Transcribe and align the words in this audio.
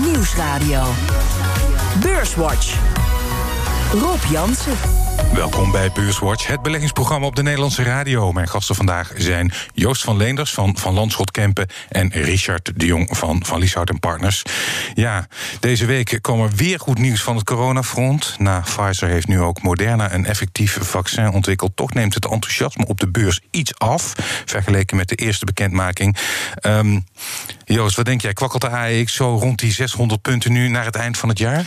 Nieuwsradio. 0.00 0.82
Beurswatch. 2.00 2.76
Rob 3.92 4.24
Jansen. 4.30 5.03
Welkom 5.32 5.70
bij 5.70 5.90
Beurswatch, 5.92 6.46
het 6.46 6.62
beleggingsprogramma 6.62 7.26
op 7.26 7.36
de 7.36 7.42
Nederlandse 7.42 7.82
radio. 7.82 8.32
Mijn 8.32 8.48
gasten 8.48 8.74
vandaag 8.74 9.12
zijn 9.16 9.52
Joost 9.74 10.04
van 10.04 10.16
Leenders 10.16 10.52
van 10.52 10.76
Van 10.78 10.94
Landschot 10.94 11.30
Kempen... 11.30 11.66
en 11.88 12.08
Richard 12.08 12.72
de 12.76 12.86
Jong 12.86 13.16
van 13.16 13.44
Van 13.44 13.58
Lieshout 13.58 14.00
Partners. 14.00 14.42
Ja, 14.94 15.26
deze 15.60 15.86
week 15.86 16.18
kwam 16.20 16.40
er 16.40 16.50
weer 16.50 16.80
goed 16.80 16.98
nieuws 16.98 17.22
van 17.22 17.36
het 17.36 17.44
coronafront. 17.44 18.36
Na 18.38 18.60
Pfizer 18.60 19.08
heeft 19.08 19.28
nu 19.28 19.40
ook 19.40 19.62
Moderna 19.62 20.12
een 20.12 20.26
effectief 20.26 20.78
vaccin 20.80 21.30
ontwikkeld. 21.30 21.76
Toch 21.76 21.92
neemt 21.92 22.14
het 22.14 22.26
enthousiasme 22.26 22.86
op 22.86 23.00
de 23.00 23.08
beurs 23.08 23.40
iets 23.50 23.78
af... 23.78 24.12
vergeleken 24.44 24.96
met 24.96 25.08
de 25.08 25.14
eerste 25.14 25.44
bekendmaking. 25.44 26.16
Um, 26.62 27.04
Joost, 27.64 27.96
wat 27.96 28.04
denk 28.04 28.20
jij? 28.20 28.32
Kwakkelt 28.32 28.62
de 28.62 28.68
AEX 28.68 29.14
zo 29.14 29.36
rond 29.40 29.58
die 29.58 29.72
600 29.72 30.22
punten 30.22 30.52
nu 30.52 30.68
naar 30.68 30.84
het 30.84 30.96
eind 30.96 31.18
van 31.18 31.28
het 31.28 31.38
jaar? 31.38 31.66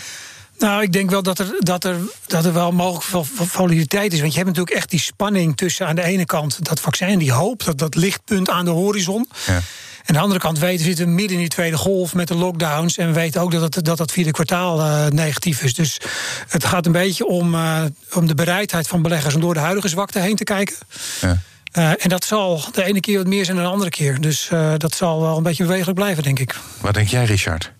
Nou, 0.57 0.81
ik 0.81 0.93
denk 0.93 1.09
wel 1.09 1.23
dat 1.23 1.39
er, 1.39 1.55
dat 1.59 1.83
er, 1.83 1.95
dat 2.27 2.45
er 2.45 2.53
wel 2.53 2.71
mogelijk 2.71 3.27
volatiliteit 3.31 4.13
is. 4.13 4.19
Want 4.19 4.31
je 4.31 4.37
hebt 4.37 4.49
natuurlijk 4.49 4.77
echt 4.77 4.89
die 4.89 4.99
spanning 4.99 5.57
tussen 5.57 5.87
aan 5.87 5.95
de 5.95 6.03
ene 6.03 6.25
kant 6.25 6.65
dat 6.65 6.79
vaccin, 6.79 7.19
die 7.19 7.31
hoop, 7.31 7.63
dat, 7.63 7.77
dat 7.77 7.95
lichtpunt 7.95 8.49
aan 8.49 8.65
de 8.65 8.71
horizon. 8.71 9.29
Ja. 9.45 9.53
En 9.53 9.63
aan 10.07 10.13
de 10.15 10.19
andere 10.19 10.39
kant 10.39 10.59
weten 10.59 10.77
we 10.77 10.83
zitten 10.83 11.15
midden 11.15 11.35
in 11.35 11.41
die 11.41 11.49
tweede 11.49 11.77
golf 11.77 12.13
met 12.13 12.27
de 12.27 12.35
lockdowns. 12.35 12.97
En 12.97 13.07
we 13.07 13.13
weten 13.13 13.41
ook 13.41 13.51
dat 13.51 13.75
het, 13.75 13.85
dat, 13.85 13.97
dat 13.97 14.11
vierde 14.11 14.31
kwartaal 14.31 14.79
uh, 14.79 15.07
negatief 15.07 15.63
is. 15.63 15.73
Dus 15.73 15.99
het 16.47 16.65
gaat 16.65 16.85
een 16.85 16.91
beetje 16.91 17.25
om, 17.25 17.53
uh, 17.53 17.81
om 18.13 18.27
de 18.27 18.35
bereidheid 18.35 18.87
van 18.87 19.01
beleggers 19.01 19.35
om 19.35 19.41
door 19.41 19.53
de 19.53 19.59
huidige 19.59 19.87
zwakte 19.87 20.19
heen 20.19 20.35
te 20.35 20.43
kijken. 20.43 20.75
Ja. 21.21 21.41
Uh, 21.73 21.89
en 21.89 22.09
dat 22.09 22.23
zal 22.23 22.63
de 22.71 22.83
ene 22.83 22.99
keer 22.99 23.17
wat 23.17 23.27
meer 23.27 23.45
zijn 23.45 23.57
dan 23.57 23.65
de 23.65 23.71
andere 23.71 23.89
keer. 23.89 24.21
Dus 24.21 24.49
dat 24.77 24.95
zal 24.95 25.21
wel 25.21 25.37
een 25.37 25.43
beetje 25.43 25.63
bewegelijk 25.63 25.97
blijven, 25.97 26.23
denk 26.23 26.39
ik. 26.39 26.55
Wat 26.81 26.93
denk 26.93 27.07
jij, 27.07 27.25
Richard? 27.25 27.71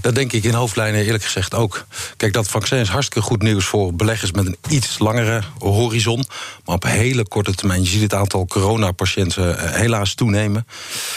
Dat 0.00 0.14
denk 0.14 0.32
ik 0.32 0.44
in 0.44 0.54
hoofdlijnen 0.54 1.04
eerlijk 1.04 1.24
gezegd 1.24 1.54
ook. 1.54 1.86
Kijk, 2.16 2.32
dat 2.32 2.48
vaccin 2.48 2.78
is 2.78 2.88
hartstikke 2.88 3.28
goed 3.28 3.42
nieuws 3.42 3.64
voor 3.64 3.94
beleggers 3.94 4.32
met 4.32 4.46
een 4.46 4.56
iets 4.68 4.98
langere 4.98 5.42
horizon. 5.58 6.24
Maar 6.64 6.74
op 6.74 6.84
hele 6.84 7.28
korte 7.28 7.54
termijn. 7.54 7.82
Je 7.82 7.88
ziet 7.88 8.02
het 8.02 8.14
aantal 8.14 8.46
coronapatiënten 8.46 9.58
eh, 9.58 9.70
helaas 9.70 10.14
toenemen. 10.14 10.66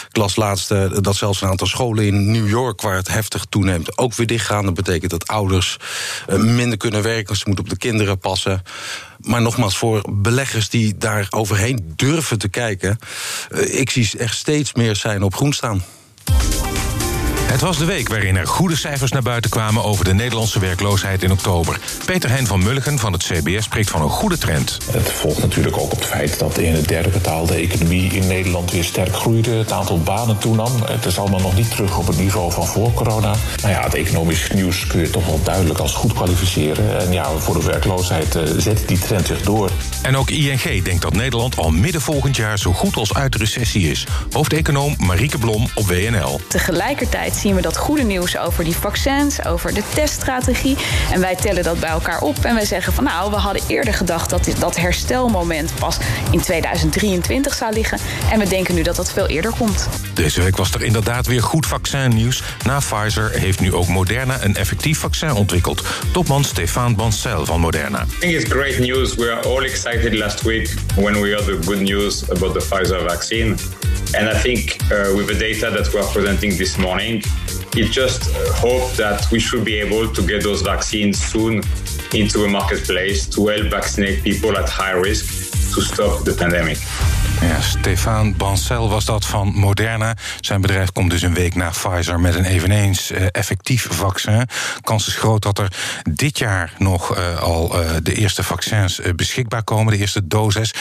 Ik 0.10 0.18
las 0.18 0.36
laatst 0.36 0.72
eh, 0.72 0.92
dat 1.02 1.16
zelfs 1.16 1.42
een 1.42 1.48
aantal 1.48 1.68
scholen 1.68 2.06
in 2.06 2.32
New 2.32 2.50
York, 2.50 2.82
waar 2.82 2.96
het 2.96 3.08
heftig 3.08 3.46
toeneemt, 3.50 3.98
ook 3.98 4.14
weer 4.14 4.28
dichtgaan. 4.28 4.66
Dat 4.66 4.74
betekent 4.74 5.12
dat 5.12 5.28
ouders 5.28 5.78
eh, 6.28 6.38
minder 6.38 6.78
kunnen 6.78 7.02
werken. 7.02 7.36
Ze 7.36 7.44
moeten 7.46 7.64
op 7.64 7.70
de 7.70 7.78
kinderen 7.78 8.18
passen. 8.18 8.64
Maar 9.20 9.42
nogmaals, 9.42 9.78
voor 9.78 10.02
beleggers 10.10 10.70
die 10.70 10.98
daar 10.98 11.28
overheen 11.30 11.94
durven 11.96 12.40
te 12.40 12.50
kijken, 12.50 13.00
ik 13.66 13.90
zie 13.90 14.10
echt 14.18 14.36
steeds 14.36 14.74
meer 14.74 14.96
zijn 14.96 15.24
op 15.24 15.36
groen 15.36 15.54
staan. 15.54 15.84
Het 17.50 17.62
was 17.62 17.78
de 17.78 17.86
week 17.86 18.10
waarin 18.10 18.36
er 18.36 18.48
goede 18.48 18.76
cijfers 18.76 19.12
naar 19.12 19.22
buiten 19.22 19.50
kwamen 19.50 19.84
over 19.84 20.06
de 20.06 20.14
Nederlandse 20.14 20.60
werkloosheid 20.60 21.24
in 21.24 21.32
oktober. 21.32 21.80
Peter 22.06 22.30
Hein 22.30 22.48
van 22.48 22.64
Mulligen 22.64 23.00
van 23.00 23.14
het 23.14 23.24
CBS 23.24 23.64
spreekt 23.64 23.90
van 23.90 24.02
een 24.02 24.10
goede 24.10 24.38
trend. 24.38 24.78
Het 24.92 25.12
volgt 25.12 25.42
natuurlijk 25.42 25.78
ook 25.78 25.92
op 25.92 26.00
het 26.00 26.06
feit 26.06 26.40
dat 26.40 26.58
in 26.58 26.74
het 26.74 26.88
derde 26.88 27.10
kwartaal 27.10 27.46
de 27.46 27.56
economie 27.56 28.12
in 28.12 28.28
Nederland 28.28 28.72
weer 28.72 28.84
sterk 28.84 29.16
groeide. 29.16 29.52
Het 29.52 29.72
aantal 29.72 30.00
banen 30.00 30.38
toenam. 30.38 30.72
Het 30.86 31.06
is 31.06 31.20
allemaal 31.20 31.40
nog 31.40 31.56
niet 31.56 31.70
terug 31.70 31.98
op 31.98 32.08
het 32.08 32.18
niveau 32.18 32.52
van 32.52 32.68
voor 32.68 32.94
corona. 32.94 33.36
Maar 33.62 33.72
ja, 33.72 33.84
het 33.84 33.94
economisch 33.94 34.52
nieuws 34.54 34.88
kun 34.88 35.00
je 35.00 35.10
toch 35.10 35.26
wel 35.26 35.40
duidelijk 35.44 35.80
als 35.80 35.94
goed 35.94 36.14
kwalificeren. 36.14 37.00
En 37.00 37.14
ja, 37.14 37.32
voor 37.38 37.60
de 37.60 37.66
werkloosheid 37.66 38.36
uh, 38.36 38.44
zet 38.58 38.88
die 38.88 39.00
trend 39.00 39.28
zich 39.28 39.42
door. 39.42 39.70
En 40.02 40.18
ook 40.18 40.30
ING 40.30 40.84
denkt 40.84 41.02
dat 41.02 41.14
Nederland 41.14 41.58
al 41.58 41.72
midden 41.72 42.02
volgend 42.02 42.36
jaar 42.36 42.60
zo 42.60 42.74
goed 42.74 42.96
als 42.96 43.14
uit 43.14 43.32
de 43.32 43.38
recessie 43.38 43.90
is. 43.90 44.06
Hoofdeconoom 44.32 44.96
Marieke 45.00 45.38
Blom 45.38 45.68
op 45.74 45.88
WNL. 45.88 46.42
Tegelijkertijd 46.48 47.38
zien 47.40 47.56
we 47.56 47.62
dat 47.62 47.78
goede 47.78 48.04
nieuws 48.04 48.38
over 48.38 48.64
die 48.64 48.76
vaccins, 48.76 49.46
over 49.46 49.74
de 49.74 49.84
teststrategie. 49.94 50.78
En 51.12 51.20
wij 51.20 51.36
tellen 51.36 51.64
dat 51.64 51.80
bij 51.80 51.90
elkaar 51.90 52.22
op 52.22 52.38
en 52.44 52.56
wij 52.56 52.66
zeggen 52.66 52.94
van 52.94 53.04
nou, 53.04 53.32
we 53.32 53.38
hadden 53.38 53.62
eerder 53.68 53.94
gedacht 53.94 54.30
dat 54.30 54.50
dat 54.60 54.78
herstelmoment 54.78 55.72
pas 55.80 55.98
in 56.32 56.42
2023 56.42 57.54
zou 57.54 57.74
liggen. 57.74 58.00
En 58.32 58.40
we 58.40 58.48
denken 58.48 58.76
nu 58.76 58.82
dat 58.82 58.96
dat 58.96 59.12
veel 59.12 59.28
eerder 59.28 59.52
komt. 59.58 59.88
Deze 60.14 60.42
week 60.42 60.58
was 60.58 60.74
er 60.74 60.84
inderdaad 60.84 61.28
weer 61.28 61.44
goed 61.44 61.66
vaccinnieuws. 61.66 62.44
Na 62.66 62.80
Pfizer 62.80 63.32
heeft 63.32 63.60
nu 63.60 63.74
ook 63.74 63.88
Moderna 63.88 64.44
een 64.44 64.56
effectief 64.56 65.00
vaccin 65.00 65.32
ontwikkeld. 65.34 65.84
Topman 66.12 66.44
Stefan 66.44 66.96
Bancel 66.96 67.46
van 67.46 67.60
Moderna. 67.60 68.02
I 68.02 68.20
think 68.20 68.34
it's 68.34 68.52
great 68.52 68.80
news. 68.80 69.16
We 69.16 69.32
are 69.32 69.48
all 69.48 69.64
excited 69.64 70.14
last 70.14 70.42
week 70.42 70.74
when 70.96 71.22
we 71.22 71.30
heard 71.30 71.46
the 71.46 71.58
good 71.66 71.82
news 71.82 72.30
about 72.30 72.54
the 72.54 72.66
Pfizer 72.66 73.08
vaccine. 73.08 73.56
And 74.16 74.28
I 74.28 74.38
think 74.40 74.82
uh, 74.92 75.14
with 75.16 75.28
the 75.28 75.36
data 75.38 75.70
that 75.70 75.94
we 75.94 76.00
are 76.00 76.08
presenting 76.08 76.58
this 76.58 76.78
morning, 76.78 77.22
it 77.76 77.92
just 77.92 78.32
hope 78.56 78.92
that 78.94 79.28
we 79.32 79.40
should 79.40 79.64
be 79.64 79.76
able 79.76 80.12
to 80.12 80.22
get 80.28 80.44
those 80.44 80.62
vaccines 80.62 81.22
soon 81.22 81.62
into 82.14 82.40
the 82.40 82.48
marketplace 82.48 83.28
to 83.30 83.48
help 83.48 83.68
vaccinate 83.68 84.24
people 84.24 84.58
at 84.58 84.68
high 84.68 84.92
risk 84.92 85.74
to 85.76 85.82
stop 85.82 86.24
the 86.26 86.34
pandemic. 86.34 86.80
Ja, 87.42 87.62
Stefan 87.62 88.36
Bancel 88.38 88.90
was 88.90 89.06
dat 89.06 89.26
van 89.26 89.48
Moderna. 89.48 90.16
Zijn 90.40 90.62
bedrijf 90.62 90.92
komt 90.92 91.10
dus 91.10 91.22
een 91.22 91.34
week 91.34 91.56
na 91.56 91.70
Pfizer 91.70 92.20
met 92.20 92.36
een 92.36 92.46
eveneens 92.46 93.12
uh, 93.12 93.26
effectief 93.32 93.88
vaccin. 93.90 94.48
Kans 94.82 95.08
is 95.08 95.16
groot 95.16 95.42
dat 95.42 95.60
er 95.60 95.74
dit 96.12 96.38
jaar 96.38 96.74
nog 96.78 97.18
uh, 97.18 97.40
al 97.42 97.82
uh, 97.82 97.90
de 98.04 98.14
eerste 98.14 98.44
vaccins 98.44 99.02
beschikbaar 99.16 99.64
komen, 99.64 99.94
de 99.94 100.00
eerste 100.00 100.28
doses. 100.28 100.74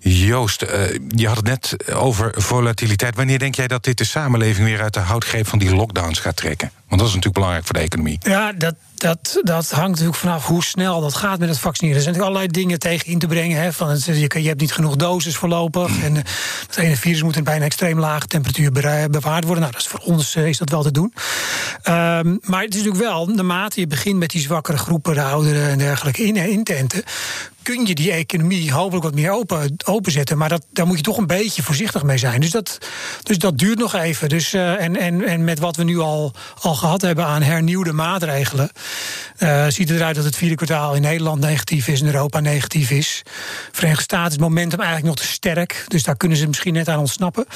Joost, 0.00 0.60
je 1.08 1.26
had 1.26 1.36
het 1.36 1.46
net 1.46 1.94
over 1.94 2.34
volatiliteit. 2.36 3.16
Wanneer 3.16 3.38
denk 3.38 3.54
jij 3.54 3.68
dat 3.68 3.84
dit 3.84 3.98
de 3.98 4.04
samenleving 4.04 4.66
weer 4.66 4.82
uit 4.82 4.94
de 4.94 5.00
houtgreep 5.00 5.46
van 5.46 5.58
die 5.58 5.74
lockdowns 5.74 6.18
gaat 6.18 6.36
trekken? 6.36 6.70
Want 6.90 7.02
dat 7.02 7.10
is 7.10 7.16
natuurlijk 7.16 7.34
belangrijk 7.34 7.64
voor 7.64 7.74
de 7.74 7.80
economie. 7.80 8.18
Ja, 8.22 8.52
dat, 8.52 8.74
dat, 8.94 9.40
dat 9.42 9.70
hangt 9.70 9.90
natuurlijk 9.90 10.16
vanaf 10.16 10.46
hoe 10.46 10.64
snel 10.64 11.00
dat 11.00 11.14
gaat 11.14 11.38
met 11.38 11.48
het 11.48 11.58
vaccineren. 11.58 11.96
Er 11.96 12.02
zijn 12.02 12.14
natuurlijk 12.14 12.38
allerlei 12.38 12.64
dingen 12.64 12.78
tegen 12.78 13.06
in 13.06 13.18
te 13.18 13.26
brengen. 13.26 13.62
Hè, 13.62 13.72
van 13.72 13.88
het, 13.88 14.04
je, 14.04 14.42
je 14.42 14.48
hebt 14.48 14.60
niet 14.60 14.72
genoeg 14.72 14.96
doses 14.96 15.36
voorlopig. 15.36 16.02
En 16.02 16.14
uh, 16.14 16.22
het 16.66 16.76
ene 16.76 16.96
virus 16.96 17.22
moet 17.22 17.36
in 17.36 17.44
bijna 17.44 17.64
extreem 17.64 17.98
lage 17.98 18.26
temperatuur 18.26 18.72
bewaard 19.10 19.44
worden. 19.44 19.60
Nou, 19.60 19.72
dat 19.72 19.80
is 19.80 19.86
voor 19.86 20.00
ons 20.00 20.36
uh, 20.36 20.46
is 20.46 20.58
dat 20.58 20.70
wel 20.70 20.82
te 20.82 20.90
doen. 20.90 21.14
Um, 21.88 22.38
maar 22.42 22.62
het 22.62 22.74
is 22.74 22.82
natuurlijk 22.82 23.04
wel, 23.04 23.26
naarmate 23.26 23.80
je 23.80 23.86
begint 23.86 24.18
met 24.18 24.30
die 24.30 24.40
zwakkere 24.40 24.78
groepen, 24.78 25.14
de 25.14 25.22
ouderen 25.22 25.68
en 25.68 25.78
dergelijke, 25.78 26.22
in, 26.22 26.36
in 26.36 26.64
tenten 26.64 27.04
kun 27.62 27.86
je 27.86 27.94
die 27.94 28.12
economie 28.12 28.72
hopelijk 28.72 29.04
wat 29.04 29.14
meer 29.14 29.30
open, 29.30 29.74
openzetten. 29.84 30.38
Maar 30.38 30.48
dat, 30.48 30.66
daar 30.72 30.86
moet 30.86 30.96
je 30.96 31.02
toch 31.02 31.16
een 31.16 31.26
beetje 31.26 31.62
voorzichtig 31.62 32.02
mee 32.02 32.18
zijn. 32.18 32.40
Dus 32.40 32.50
dat, 32.50 32.78
dus 33.22 33.38
dat 33.38 33.58
duurt 33.58 33.78
nog 33.78 33.94
even. 33.94 34.28
Dus, 34.28 34.54
uh, 34.54 34.82
en, 34.82 34.96
en, 34.96 35.26
en 35.26 35.44
met 35.44 35.58
wat 35.58 35.76
we 35.76 35.84
nu 35.84 35.98
al, 35.98 36.32
al 36.60 36.74
gehad 36.74 37.02
hebben 37.02 37.24
aan 37.24 37.42
hernieuwde 37.42 37.92
maatregelen. 37.92 38.70
Uh, 39.38 39.66
ziet 39.68 39.88
het 39.88 39.98
eruit 39.98 40.16
dat 40.16 40.24
het 40.24 40.36
vierde 40.36 40.54
kwartaal 40.54 40.94
in 40.94 41.02
Nederland 41.02 41.40
negatief 41.40 41.88
is, 41.88 42.00
in 42.00 42.06
Europa 42.06 42.40
negatief 42.40 42.90
is. 42.90 43.22
Verenigde 43.72 44.02
Staten 44.02 44.32
is 44.32 44.38
momentum 44.38 44.78
eigenlijk 44.80 45.08
nog 45.08 45.26
te 45.26 45.32
sterk. 45.32 45.84
Dus 45.88 46.02
daar 46.02 46.16
kunnen 46.16 46.38
ze 46.38 46.46
misschien 46.46 46.72
net 46.72 46.88
aan 46.88 46.98
ontsnappen. 46.98 47.46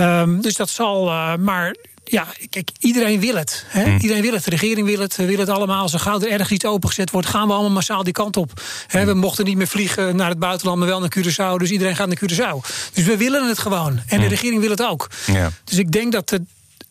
Um, 0.00 0.40
dus 0.40 0.54
dat 0.54 0.68
zal. 0.68 1.08
Uh, 1.08 1.34
maar 1.36 1.74
ja, 2.10 2.26
kijk, 2.50 2.70
iedereen 2.78 3.20
wil 3.20 3.34
het. 3.34 3.64
Hè? 3.68 3.82
Hmm. 3.82 3.98
Iedereen 4.00 4.22
wil 4.22 4.32
het. 4.32 4.44
De 4.44 4.50
regering 4.50 4.86
wil 4.86 4.98
het. 4.98 5.16
We 5.16 5.24
willen 5.24 5.40
het 5.40 5.48
allemaal. 5.48 5.88
Zo 5.88 5.98
gauw 5.98 6.20
er 6.20 6.30
ergens 6.30 6.50
iets 6.50 6.64
opengezet 6.64 7.10
wordt, 7.10 7.28
gaan 7.28 7.46
we 7.46 7.52
allemaal 7.52 7.70
massaal 7.70 8.04
die 8.04 8.12
kant 8.12 8.36
op. 8.36 8.62
Hè? 8.86 9.04
We 9.04 9.14
mochten 9.14 9.44
niet 9.44 9.56
meer 9.56 9.68
vliegen 9.68 10.16
naar 10.16 10.28
het 10.28 10.38
buitenland, 10.38 10.78
maar 10.78 10.88
wel 10.88 11.00
naar 11.00 11.12
Curaçao. 11.18 11.56
Dus 11.58 11.70
iedereen 11.70 11.96
gaat 11.96 12.08
naar 12.08 12.18
Curaçao. 12.24 12.70
Dus 12.92 13.04
we 13.04 13.16
willen 13.16 13.48
het 13.48 13.58
gewoon. 13.58 13.92
En 13.92 14.02
de 14.06 14.16
hmm. 14.16 14.28
regering 14.28 14.60
wil 14.60 14.70
het 14.70 14.82
ook. 14.82 15.10
Ja. 15.26 15.50
Dus 15.64 15.78
ik 15.78 15.92
denk 15.92 16.12
dat, 16.12 16.30
het, 16.30 16.42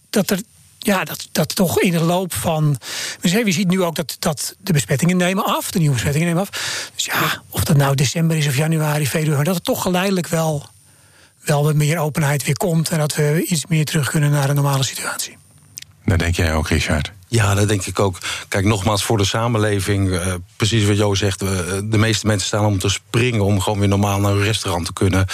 dat 0.10 0.30
er 0.30 0.40
ja, 0.80 1.04
dat, 1.04 1.28
dat 1.32 1.56
toch 1.56 1.80
in 1.80 1.92
de 1.92 2.04
loop 2.04 2.34
van. 2.34 2.78
Je 3.22 3.52
ziet 3.52 3.68
nu 3.68 3.84
ook 3.84 3.96
dat, 3.96 4.16
dat 4.20 4.56
de 4.60 4.74
besmettingen 4.74 5.18
nemen 5.18 5.46
af, 5.46 5.72
de 5.72 5.80
nieuwe 5.80 5.94
besmettingen 5.94 6.28
nemen 6.28 6.44
af. 6.44 6.50
Dus 6.96 7.06
ja, 7.06 7.42
of 7.50 7.64
dat 7.64 7.78
nou 7.78 7.96
december 7.96 8.38
is 8.38 8.48
of 8.48 8.56
januari, 8.56 9.08
februari, 9.08 9.44
dat 9.44 9.56
het 9.56 9.64
toch 9.64 9.82
geleidelijk 9.82 10.28
wel 10.28 10.70
wel 11.50 11.64
wat 11.64 11.76
meer 11.76 11.98
openheid 11.98 12.46
weer 12.46 12.58
komt 12.58 12.90
en 12.90 12.98
dat 12.98 13.16
we 13.16 13.46
iets 13.46 13.66
meer 13.66 13.86
terug 13.86 14.10
kunnen 14.10 14.32
naar 14.32 14.50
een 14.50 14.56
normale 14.56 14.84
situatie. 14.84 15.38
Dat 16.06 16.20
denk 16.20 16.36
jij 16.36 16.54
ook, 16.54 16.68
Richard? 16.68 17.12
Ja, 17.28 17.54
dat 17.54 17.68
denk 17.68 17.86
ik 17.86 18.00
ook. 18.00 18.18
Kijk, 18.48 18.66
nogmaals, 18.66 19.04
voor 19.04 19.18
de 19.18 19.26
samenleving, 19.26 20.10
uh, 20.10 20.34
precies 20.56 20.86
wat 20.86 20.98
Jo 20.98 21.16
zegt, 21.16 21.44
uh, 21.44 21.50
de 21.84 21.98
meeste 21.98 22.28
mensen 22.28 22.48
staan 22.48 22.66
om 22.66 22.80
te 22.80 22.90
springen 22.90 23.46
om 23.46 23.62
gewoon 23.62 23.80
weer 23.80 23.88
normaal 23.88 24.20
naar 24.20 24.32
een 24.32 24.44
restaurant 24.44 24.86
te 24.86 24.94
kunnen, 24.94 25.26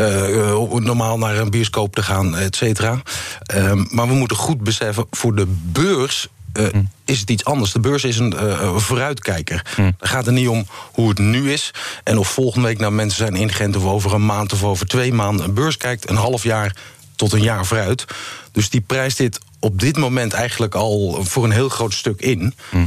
uh, 0.00 0.78
normaal 0.78 1.18
naar 1.18 1.36
een 1.36 1.50
bioscoop 1.50 1.94
te 1.94 2.02
gaan, 2.02 2.36
et 2.36 2.56
cetera. 2.56 3.02
Ehm, 3.42 3.84
maar 3.90 4.08
we 4.08 4.14
moeten 4.14 4.36
goed 4.36 4.60
beseffen, 4.60 5.06
voor 5.10 5.34
de 5.34 5.46
beurs 5.72 6.28
uh, 6.56 6.66
is 7.04 7.20
het 7.20 7.30
iets 7.30 7.44
anders. 7.44 7.72
De 7.72 7.80
beurs 7.80 8.04
is 8.04 8.18
een 8.18 8.34
uh, 8.34 8.76
vooruitkijker. 8.76 9.66
Hm. 9.74 9.82
Het 9.82 10.08
gaat 10.08 10.26
er 10.26 10.32
niet 10.32 10.48
om 10.48 10.66
hoe 10.92 11.08
het 11.08 11.18
nu 11.18 11.52
is. 11.52 11.70
En 12.04 12.18
of 12.18 12.28
volgende 12.28 12.66
week 12.66 12.78
nou 12.78 12.92
mensen 12.92 13.18
zijn 13.18 13.34
ingent... 13.34 13.76
of 13.76 13.84
over 13.84 14.14
een 14.14 14.26
maand 14.26 14.52
of 14.52 14.64
over 14.64 14.86
twee 14.86 15.12
maanden. 15.12 15.44
Een 15.44 15.54
beurs 15.54 15.76
kijkt 15.76 16.10
een 16.10 16.16
half 16.16 16.42
jaar 16.42 16.76
tot 17.16 17.32
een 17.32 17.42
jaar 17.42 17.66
vooruit. 17.66 18.04
Dus 18.52 18.70
die 18.70 18.80
prijst 18.80 19.16
dit 19.16 19.38
op 19.60 19.80
dit 19.80 19.96
moment 19.96 20.32
eigenlijk 20.32 20.74
al 20.74 21.24
voor 21.24 21.44
een 21.44 21.50
heel 21.50 21.68
groot 21.68 21.94
stuk 21.94 22.20
in. 22.20 22.54
Hm. 22.70 22.86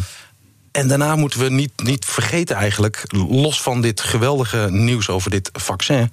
En 0.71 0.87
daarna 0.87 1.15
moeten 1.15 1.39
we 1.39 1.49
niet, 1.49 1.71
niet 1.83 2.05
vergeten 2.05 2.55
eigenlijk... 2.55 3.03
los 3.29 3.61
van 3.61 3.81
dit 3.81 4.01
geweldige 4.01 4.67
nieuws 4.71 5.09
over 5.09 5.31
dit 5.31 5.49
vaccin... 5.53 6.11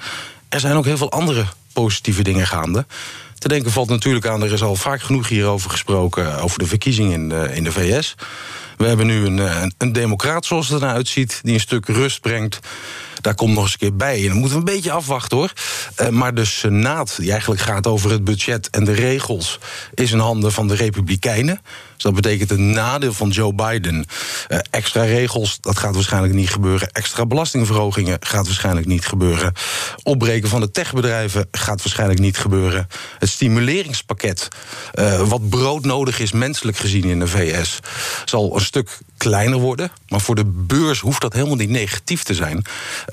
er 0.49 0.61
zijn 0.61 0.77
ook 0.77 0.85
heel 0.85 0.97
veel 0.97 1.11
andere 1.11 1.47
positieve 1.73 2.23
dingen 2.23 2.47
gaande. 2.47 2.87
Te 3.39 3.49
denken 3.49 3.73
valt 3.73 3.89
natuurlijk 3.89 4.27
aan, 4.27 4.43
er 4.43 4.53
is 4.53 4.63
al 4.63 4.77
vaak 4.77 5.03
genoeg 5.03 5.29
hierover 5.29 5.71
gesproken... 5.71 6.39
over 6.41 6.59
de 6.59 6.67
verkiezingen 6.67 7.13
in 7.13 7.29
de, 7.29 7.51
in 7.55 7.65
de 7.65 7.73
VS. 7.73 8.15
We 8.77 8.87
hebben 8.87 9.07
nu 9.07 9.27
een, 9.27 9.39
een, 9.39 9.75
een 9.79 9.93
democraat 9.93 10.45
zoals 10.45 10.69
het 10.69 10.83
eruit 10.83 11.09
ziet... 11.09 11.41
die 11.43 11.55
een 11.55 11.61
stuk 11.61 11.87
rust 11.87 12.21
brengt 12.21 12.61
daar 13.27 13.35
komt 13.35 13.55
nog 13.55 13.63
eens 13.63 13.73
een 13.73 13.79
keer 13.79 13.97
bij. 13.97 14.23
En 14.23 14.29
dan 14.29 14.37
moeten 14.37 14.63
we 14.63 14.69
een 14.69 14.75
beetje 14.75 14.91
afwachten 14.91 15.37
hoor. 15.37 15.53
Maar 16.11 16.35
de 16.35 16.45
Senaat, 16.45 17.17
die 17.17 17.31
eigenlijk 17.31 17.61
gaat 17.61 17.87
over 17.87 18.11
het 18.11 18.25
budget 18.25 18.71
en 18.71 18.85
de 18.85 18.93
regels, 18.93 19.59
is 19.95 20.13
in 20.13 20.19
handen 20.19 20.53
van 20.53 20.69
de 20.69 20.75
Republikeinen. 20.75 21.61
Dus 21.97 22.05
dat 22.05 22.15
betekent 22.15 22.51
een 22.51 22.71
nadeel 22.71 23.13
van 23.13 23.29
Joe 23.29 23.55
Biden. 23.55 24.07
Uh, 24.49 24.59
extra 24.71 25.03
regels, 25.03 25.59
dat 25.61 25.79
gaat 25.79 25.95
waarschijnlijk 25.95 26.35
niet 26.35 26.51
gebeuren. 26.51 26.89
Extra 26.91 27.27
belastingverhogingen 27.27 28.17
gaat 28.21 28.47
waarschijnlijk 28.47 28.87
niet 28.87 29.07
gebeuren. 29.07 29.53
Opbreken 30.03 30.49
van 30.49 30.61
de 30.61 30.71
techbedrijven 30.71 31.49
gaat 31.51 31.83
waarschijnlijk 31.83 32.21
niet 32.21 32.39
gebeuren. 32.39 32.87
Het 33.19 33.29
stimuleringspakket, 33.29 34.49
uh, 34.95 35.29
wat 35.29 35.49
broodnodig 35.49 36.19
is 36.19 36.33
menselijk 36.33 36.77
gezien 36.77 37.05
in 37.05 37.19
de 37.19 37.27
VS, 37.27 37.79
zal 38.25 38.55
een 38.55 38.65
stuk 38.65 38.99
kleiner 39.17 39.59
worden. 39.59 39.91
Maar 40.09 40.21
voor 40.21 40.35
de 40.35 40.45
beurs 40.45 41.01
hoeft 41.01 41.21
dat 41.21 41.33
helemaal 41.33 41.57
niet 41.57 41.71
negatief 41.71 42.23
te 42.23 42.35
zijn. 42.35 42.65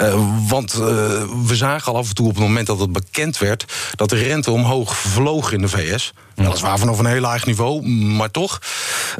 Uh, 0.01 0.27
want 0.47 0.73
we 0.73 1.55
zagen 1.55 1.91
al 1.91 1.97
af 1.97 2.07
en 2.09 2.15
toe 2.15 2.27
op 2.27 2.35
het 2.35 2.43
moment 2.43 2.67
dat 2.67 2.79
het 2.79 2.91
bekend 2.91 3.37
werd... 3.37 3.65
dat 3.95 4.09
de 4.09 4.15
rente 4.15 4.51
omhoog 4.51 4.97
vloog 4.97 5.51
in 5.51 5.61
de 5.61 5.69
VS. 5.69 6.13
Weliswaar 6.35 6.79
vanaf 6.79 6.99
een 6.99 7.05
heel 7.05 7.21
laag 7.21 7.45
niveau, 7.45 7.87
maar 7.87 8.31
toch. 8.31 8.59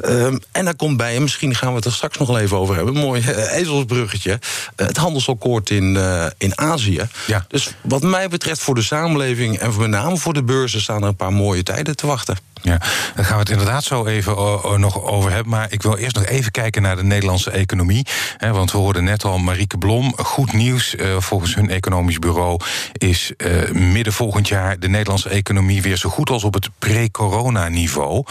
Uh, 0.04 0.26
en 0.52 0.64
daar 0.64 0.76
komt 0.76 0.96
bij, 0.96 1.16
en 1.16 1.22
misschien 1.22 1.54
gaan 1.54 1.68
we 1.68 1.76
het 1.76 1.84
er 1.84 1.92
straks 1.92 2.18
nog 2.18 2.38
even 2.38 2.56
over 2.56 2.74
hebben... 2.76 2.94
mooi 2.94 3.22
uh, 3.22 3.56
ezelsbruggetje, 3.56 4.30
uh, 4.30 4.86
het 4.86 4.96
handelsakkoord 4.96 5.70
in, 5.70 5.98
in 6.38 6.58
Azië. 6.58 7.08
Ja. 7.26 7.44
Dus 7.48 7.74
wat 7.80 8.02
mij 8.02 8.28
betreft 8.28 8.60
voor 8.60 8.74
de 8.74 8.82
samenleving... 8.82 9.58
en 9.58 9.76
met 9.78 9.90
name 9.90 10.16
voor 10.16 10.32
de 10.32 10.42
beurzen 10.42 10.80
staan 10.80 11.02
er 11.02 11.08
een 11.08 11.16
paar 11.16 11.32
mooie 11.32 11.62
tijden 11.62 11.96
te 11.96 12.06
wachten. 12.06 12.36
Ja, 12.62 12.78
daar 13.14 13.24
gaan 13.24 13.34
we 13.34 13.40
het 13.40 13.50
inderdaad 13.50 13.84
zo 13.84 14.06
even 14.06 14.34
nog 14.80 15.02
over 15.02 15.30
hebben. 15.30 15.52
Maar 15.52 15.66
ik 15.70 15.82
wil 15.82 15.96
eerst 15.96 16.16
nog 16.16 16.24
even 16.24 16.50
kijken 16.50 16.82
naar 16.82 16.96
de 16.96 17.04
Nederlandse 17.04 17.50
economie. 17.50 18.06
Hè, 18.36 18.52
want 18.52 18.72
we 18.72 18.78
hoorden 18.78 19.04
net 19.04 19.24
al 19.24 19.38
Marieke 19.38 19.78
Blom. 19.78 20.14
Goed 20.16 20.52
nieuws, 20.52 20.94
uh, 20.94 21.16
volgens 21.18 21.54
hun 21.54 21.70
economisch 21.70 22.18
bureau... 22.18 22.60
is 22.92 23.32
midden 23.72 24.12
volgend 24.12 24.48
jaar 24.48 24.78
de 24.78 24.88
Nederlandse 24.88 25.28
economie 25.28 25.82
weer 25.82 25.96
zo 25.96 26.08
goed 26.08 26.30
als 26.30 26.44
op 26.44 26.54
het 26.54 26.68
pre-corona-niveau. 27.10 28.24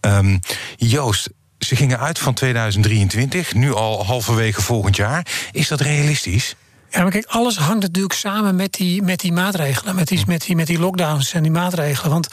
Um, 0.00 0.40
Joost, 0.76 1.28
ze 1.58 1.76
gingen 1.76 1.98
uit 1.98 2.18
van 2.18 2.34
2023, 2.34 3.54
nu 3.54 3.74
al 3.74 4.04
halverwege 4.06 4.62
volgend 4.62 4.96
jaar. 4.96 5.26
Is 5.52 5.68
dat 5.68 5.80
realistisch? 5.80 6.56
Ja, 6.92 7.02
maar 7.02 7.10
kijk, 7.10 7.26
alles 7.26 7.56
hangt 7.56 7.82
natuurlijk 7.82 8.14
samen 8.14 8.56
met 8.56 8.72
die, 8.72 9.02
met 9.02 9.20
die 9.20 9.32
maatregelen. 9.32 9.94
Met 9.94 10.08
die, 10.08 10.22
met, 10.26 10.42
die, 10.42 10.56
met 10.56 10.66
die 10.66 10.78
lockdowns 10.78 11.32
en 11.32 11.42
die 11.42 11.52
maatregelen. 11.52 12.10
Want 12.10 12.28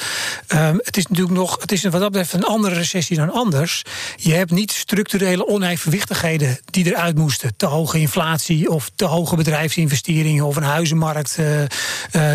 um, 0.54 0.80
het 0.84 0.98
is 0.98 1.08
natuurlijk 1.08 1.38
nog, 1.38 1.58
het 1.62 1.72
is 1.72 1.84
wat 1.84 1.92
dat 1.92 2.12
betreft 2.12 2.34
een 2.34 2.44
andere 2.44 2.76
recessie 2.76 3.18
dan 3.18 3.32
anders. 3.32 3.84
Je 4.16 4.34
hebt 4.34 4.52
niet 4.52 4.72
structurele 4.72 5.48
onevenwichtigheden 5.48 6.60
die 6.66 6.86
eruit 6.86 7.18
moesten. 7.18 7.54
Te 7.58 7.66
hoge 7.66 8.00
inflatie 8.00 8.70
of 8.70 8.92
te 8.96 9.06
hoge 9.06 9.36
bedrijfsinvesteringen 9.36 10.46
of 10.46 10.56
een 10.56 10.64
huizenmarkt 10.64 11.38
uh, 11.40 11.62
uh, 11.62 11.68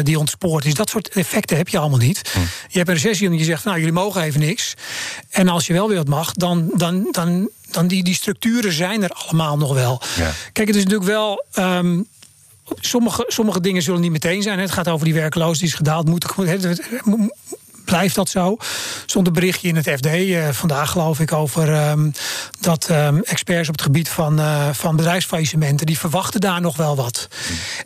die 0.03 0.19
ontspoort 0.19 0.65
is. 0.65 0.75
Dat 0.75 0.91
soort 0.91 1.09
effecten 1.09 1.56
heb 1.56 1.69
je 1.69 1.79
allemaal 1.79 1.99
niet. 1.99 2.31
Hm. 2.32 2.38
Je 2.69 2.79
hebt 2.79 2.88
een 2.88 2.94
recessie 2.94 3.26
omdat 3.26 3.41
je 3.41 3.47
zegt, 3.47 3.65
nou, 3.65 3.79
jullie 3.79 3.93
mogen 3.93 4.23
even 4.23 4.41
niks. 4.41 4.75
En 5.31 5.49
als 5.49 5.67
je 5.67 5.73
wel 5.73 5.88
weer 5.88 5.97
wat 5.97 6.09
mag, 6.09 6.32
dan, 6.32 6.71
dan, 6.75 7.09
dan 7.11 7.49
dan 7.75 7.87
die, 7.87 8.05
die 8.05 8.15
structuren 8.15 8.73
zijn 8.73 9.03
er 9.03 9.11
allemaal 9.11 9.56
nog 9.56 9.75
wel. 9.75 10.00
Ja. 10.17 10.32
Kijk, 10.53 10.69
het 10.69 10.76
is 10.76 10.82
natuurlijk 10.82 11.11
wel. 11.11 11.44
Um, 11.59 12.06
sommige, 12.81 13.25
sommige 13.26 13.61
dingen 13.61 13.82
zullen 13.82 14.00
niet 14.00 14.11
meteen 14.11 14.43
zijn. 14.43 14.58
Het 14.58 14.70
gaat 14.70 14.88
over 14.88 15.05
die 15.05 15.14
werkloosheid 15.14 15.58
die 15.58 15.69
is 15.69 15.75
gedaald. 15.75 16.08
Moet, 16.08 16.25
blijft 17.84 18.14
dat 18.14 18.28
zo? 18.28 18.56
Stond 19.06 19.26
een 19.26 19.32
berichtje 19.32 19.69
in 19.69 19.76
het 19.76 19.90
FD 19.90 20.06
uh, 20.06 20.49
vandaag, 20.49 20.90
geloof 20.90 21.20
ik, 21.20 21.32
over 21.32 21.88
um, 21.90 22.12
dat 22.61 22.88
um, 22.90 23.22
experts 23.22 23.69
op 23.69 23.75
het 23.75 23.84
gebied 23.84 24.08
van, 24.08 24.40
uh, 24.40 24.69
van 24.72 24.96
bedrijfsfaillissementen, 24.96 25.87
die 25.87 25.99
verwachten 25.99 26.40
daar 26.40 26.61
nog 26.61 26.76
wel 26.76 26.96
wat. 26.96 27.28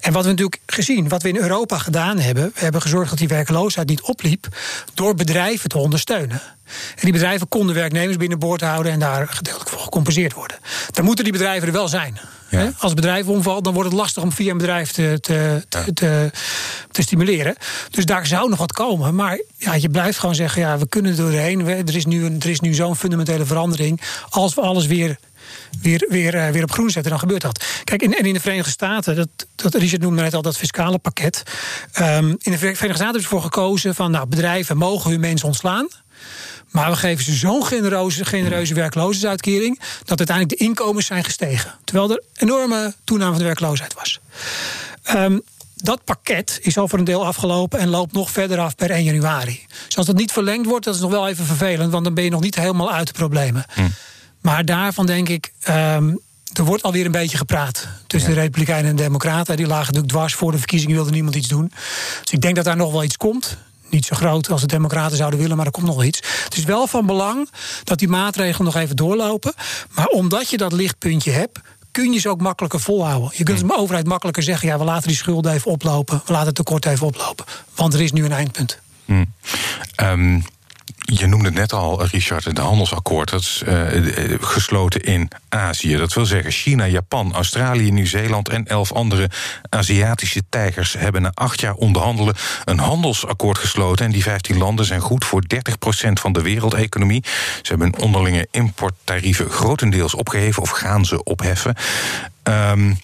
En 0.01 0.13
wat 0.13 0.23
we 0.23 0.29
natuurlijk 0.29 0.61
gezien, 0.67 1.09
wat 1.09 1.23
we 1.23 1.29
in 1.29 1.37
Europa 1.37 1.79
gedaan 1.79 2.19
hebben, 2.19 2.51
we 2.55 2.61
hebben 2.61 2.83
gezorgd 2.83 3.11
dat 3.11 3.19
die 3.19 3.29
werkloosheid 3.29 3.89
niet 3.89 4.03
opliep 4.03 4.49
door 4.95 5.15
bedrijven 5.15 5.69
te 5.69 5.79
ondersteunen. 5.79 6.41
En 6.91 7.03
die 7.03 7.13
bedrijven 7.13 7.49
konden 7.49 7.75
werknemers 7.75 8.17
binnenboord 8.17 8.61
houden 8.61 8.93
en 8.93 8.99
daar 8.99 9.29
gedeeltelijk 9.29 9.71
voor 9.71 9.81
gecompenseerd 9.81 10.33
worden. 10.33 10.57
Dan 10.91 11.05
moeten 11.05 11.25
die 11.25 11.33
bedrijven 11.33 11.67
er 11.67 11.73
wel 11.73 11.89
zijn. 11.89 12.19
Ja. 12.51 12.73
Als 12.79 12.95
bedrijf 12.95 13.27
omvalt, 13.27 13.65
dan 13.65 13.73
wordt 13.73 13.89
het 13.89 13.99
lastig 13.99 14.23
om 14.23 14.33
via 14.33 14.51
een 14.51 14.59
bedrijf 14.59 14.93
te, 14.93 15.19
te, 15.21 15.65
te, 15.69 15.79
ja. 15.79 15.85
te, 15.93 16.31
te, 16.91 17.03
stimuleren. 17.03 17.57
Dus 17.91 18.05
daar 18.05 18.27
zou 18.27 18.49
nog 18.49 18.59
wat 18.59 18.73
komen. 18.73 19.15
Maar 19.15 19.41
ja, 19.57 19.75
je 19.75 19.89
blijft 19.89 20.19
gewoon 20.19 20.35
zeggen, 20.35 20.63
ja, 20.63 20.79
we 20.79 20.89
kunnen 20.89 21.11
er 21.11 21.17
doorheen. 21.17 21.67
Er 21.67 21.97
is 21.97 22.07
nu, 22.07 22.25
er 22.25 22.49
is 22.49 22.61
nu 22.61 22.75
zo'n 22.75 22.97
fundamentele 22.97 23.45
verandering. 23.45 24.01
Als 24.29 24.55
we 24.55 24.61
alles 24.61 24.87
weer 24.87 25.19
weer, 25.83 26.07
weer, 26.09 26.35
uh, 26.35 26.49
weer 26.49 26.63
op 26.63 26.73
groen 26.73 26.91
zetten, 26.91 27.11
dan 27.11 27.21
gebeurt 27.21 27.43
dat. 27.43 27.65
Kijk, 27.85 28.03
in, 28.03 28.15
en 28.15 28.25
in 28.25 28.35
de 28.35 28.41
Verenigde 28.41 28.71
Staten, 28.71 29.17
dat, 29.17 29.29
dat 29.55 29.75
Richard 29.75 30.03
noemde 30.03 30.23
net 30.23 30.35
al 30.35 30.43
dat 30.43 30.57
fiscale 30.57 30.99
pakket. 30.99 31.43
Um, 32.01 32.37
in 32.39 32.53
de 32.53 32.59
Verenigde 32.59 32.95
Staten 32.95 33.17
is 33.17 33.23
ervoor 33.23 33.43
gekozen 33.43 33.95
van 33.95 34.11
nou, 34.11 34.27
bedrijven 34.27 34.77
mogen 34.77 35.11
hun 35.11 35.21
mensen 35.21 35.47
ontslaan. 35.47 35.89
Maar 36.71 36.91
we 36.91 36.97
geven 36.97 37.25
ze 37.25 37.33
zo'n 37.33 37.65
genereuze, 37.65 38.25
genereuze 38.25 38.75
werkloosheidsuitkering... 38.75 39.81
dat 40.05 40.19
uiteindelijk 40.19 40.59
de 40.59 40.65
inkomens 40.65 41.07
zijn 41.07 41.25
gestegen. 41.25 41.75
Terwijl 41.85 42.11
er 42.11 42.23
enorme 42.37 42.95
toename 43.05 43.31
van 43.31 43.39
de 43.39 43.45
werkloosheid 43.45 43.95
was. 43.95 44.21
Um, 45.15 45.43
dat 45.77 46.05
pakket 46.05 46.59
is 46.63 46.79
al 46.79 46.89
voor 46.89 46.99
een 46.99 47.05
deel 47.05 47.27
afgelopen 47.27 47.79
en 47.79 47.89
loopt 47.89 48.13
nog 48.13 48.31
verder 48.31 48.59
af 48.59 48.75
per 48.75 48.91
1 48.91 49.05
januari. 49.05 49.67
Dus 49.87 49.97
als 49.97 50.07
dat 50.07 50.17
niet 50.17 50.33
verlengd 50.33 50.67
wordt, 50.67 50.85
dat 50.85 50.95
is 50.95 51.01
nog 51.01 51.11
wel 51.11 51.29
even 51.29 51.45
vervelend... 51.45 51.93
want 51.93 52.05
dan 52.05 52.15
ben 52.15 52.25
je 52.25 52.31
nog 52.31 52.41
niet 52.41 52.55
helemaal 52.55 52.93
uit 52.93 53.07
de 53.07 53.13
problemen. 53.13 53.65
Hm. 53.75 53.81
Maar 54.41 54.65
daarvan 54.65 55.07
denk 55.07 55.29
ik... 55.29 55.53
Um, 55.69 56.21
er 56.53 56.65
wordt 56.65 56.83
alweer 56.83 57.05
een 57.05 57.13
beetje 57.13 57.37
gepraat 57.37 57.89
tussen 58.07 58.31
ja. 58.31 58.37
de 58.37 58.43
Republikeinen 58.43 58.91
en 58.91 58.97
de 58.97 59.03
Democraten. 59.03 59.57
Die 59.57 59.67
lagen 59.67 59.87
natuurlijk 59.87 60.13
dwars 60.13 60.35
voor 60.35 60.53
de 60.53 60.59
verkiezingen, 60.59 60.95
wilde 60.95 61.11
niemand 61.11 61.35
iets 61.35 61.49
doen. 61.49 61.73
Dus 62.23 62.33
ik 62.33 62.41
denk 62.41 62.57
dat 62.57 62.65
daar 62.65 62.77
nog 62.77 62.93
wel 62.93 63.05
iets 63.05 63.17
komt 63.17 63.59
niet 63.91 64.05
zo 64.05 64.17
groot 64.17 64.51
als 64.51 64.61
de 64.61 64.67
Democraten 64.67 65.17
zouden 65.17 65.39
willen, 65.39 65.57
maar 65.57 65.67
er 65.67 65.73
komt 65.73 65.87
nog 65.87 66.05
iets. 66.05 66.21
Het 66.45 66.57
is 66.57 66.65
wel 66.65 66.87
van 66.87 67.07
belang 67.07 67.51
dat 67.85 67.99
die 67.99 68.09
maatregelen 68.09 68.65
nog 68.65 68.83
even 68.83 68.97
doorlopen. 68.97 69.53
Maar 69.91 70.07
omdat 70.07 70.51
je 70.51 70.57
dat 70.57 70.73
lichtpuntje 70.73 71.31
hebt, 71.31 71.59
kun 71.91 72.13
je 72.13 72.19
ze 72.19 72.29
ook 72.29 72.41
makkelijker 72.41 72.81
volhouden. 72.81 73.31
Je 73.35 73.45
kunt 73.45 73.69
de 73.69 73.77
overheid 73.77 74.07
makkelijker 74.07 74.43
zeggen: 74.43 74.69
ja, 74.69 74.79
we 74.79 74.85
laten 74.85 75.09
die 75.09 75.17
schulden 75.17 75.53
even 75.53 75.71
oplopen, 75.71 76.23
we 76.25 76.33
laten 76.33 76.47
het 76.47 76.57
tekort 76.57 76.87
even 76.87 77.07
oplopen. 77.07 77.45
Want 77.75 77.95
er 77.95 78.01
is 78.01 78.13
nu 78.13 78.25
een 78.25 78.33
eindpunt. 78.33 78.79
Hmm. 79.05 79.35
Um, 80.03 80.45
je 81.15 81.27
noemde 81.27 81.45
het 81.45 81.55
net 81.55 81.73
al, 81.73 82.05
Richard, 82.05 82.45
het 82.45 82.59
handelsakkoord. 82.59 83.31
Dat 83.31 83.41
is 83.41 83.63
uh, 83.67 84.39
gesloten 84.41 85.01
in 85.01 85.31
Azië. 85.49 85.97
Dat 85.97 86.13
wil 86.13 86.27
zeggen, 86.27 86.53
China, 86.53 86.87
Japan, 86.87 87.35
Australië, 87.35 87.91
Nieuw-Zeeland 87.91 88.49
en 88.49 88.67
elf 88.67 88.93
andere 88.93 89.31
Aziatische 89.69 90.43
tijgers 90.49 90.93
hebben 90.93 91.23
na 91.23 91.31
acht 91.35 91.61
jaar 91.61 91.75
onderhandelen 91.75 92.35
een 92.65 92.79
handelsakkoord 92.79 93.59
gesloten. 93.59 94.07
En 94.07 94.13
die 94.13 94.23
15 94.23 94.59
landen 94.59 94.85
zijn 94.85 95.01
goed 95.01 95.25
voor 95.25 95.43
30% 96.09 96.13
van 96.13 96.33
de 96.33 96.43
wereldeconomie. 96.43 97.25
Ze 97.63 97.69
hebben 97.75 97.99
onderlinge 98.01 98.49
importtarieven 98.51 99.51
grotendeels 99.51 100.15
opgeheven 100.15 100.63
of 100.63 100.71
gaan 100.71 101.05
ze 101.05 101.23
opheffen. 101.23 101.75
Um, 102.43 102.99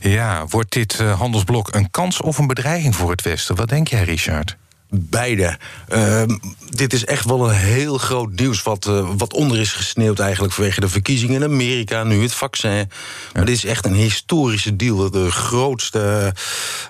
ja, 0.00 0.46
wordt 0.46 0.72
dit 0.72 0.98
uh, 1.00 1.18
handelsblok 1.18 1.74
een 1.74 1.90
kans 1.90 2.20
of 2.20 2.38
een 2.38 2.46
bedreiging 2.46 2.96
voor 2.96 3.10
het 3.10 3.22
Westen? 3.22 3.56
Wat 3.56 3.68
denk 3.68 3.88
jij, 3.88 4.02
Richard? 4.02 4.56
Beide. 4.90 5.58
Uh, 5.92 6.22
dit 6.70 6.92
is 6.92 7.04
echt 7.04 7.24
wel 7.24 7.48
een 7.48 7.54
heel 7.54 7.98
groot 7.98 8.40
nieuws 8.40 8.62
wat, 8.62 8.86
uh, 8.86 9.08
wat 9.16 9.32
onder 9.32 9.58
is 9.58 9.72
gesneeuwd 9.72 10.18
eigenlijk 10.18 10.52
vanwege 10.52 10.80
de 10.80 10.88
verkiezingen 10.88 11.34
in 11.34 11.44
Amerika, 11.44 12.04
nu 12.04 12.22
het 12.22 12.34
vaccin. 12.34 12.70
Ja. 12.70 12.86
Maar 13.32 13.44
dit 13.44 13.56
is 13.56 13.64
echt 13.64 13.84
een 13.84 13.94
historische 13.94 14.76
deal, 14.76 15.10
de 15.10 15.30
grootste 15.30 16.34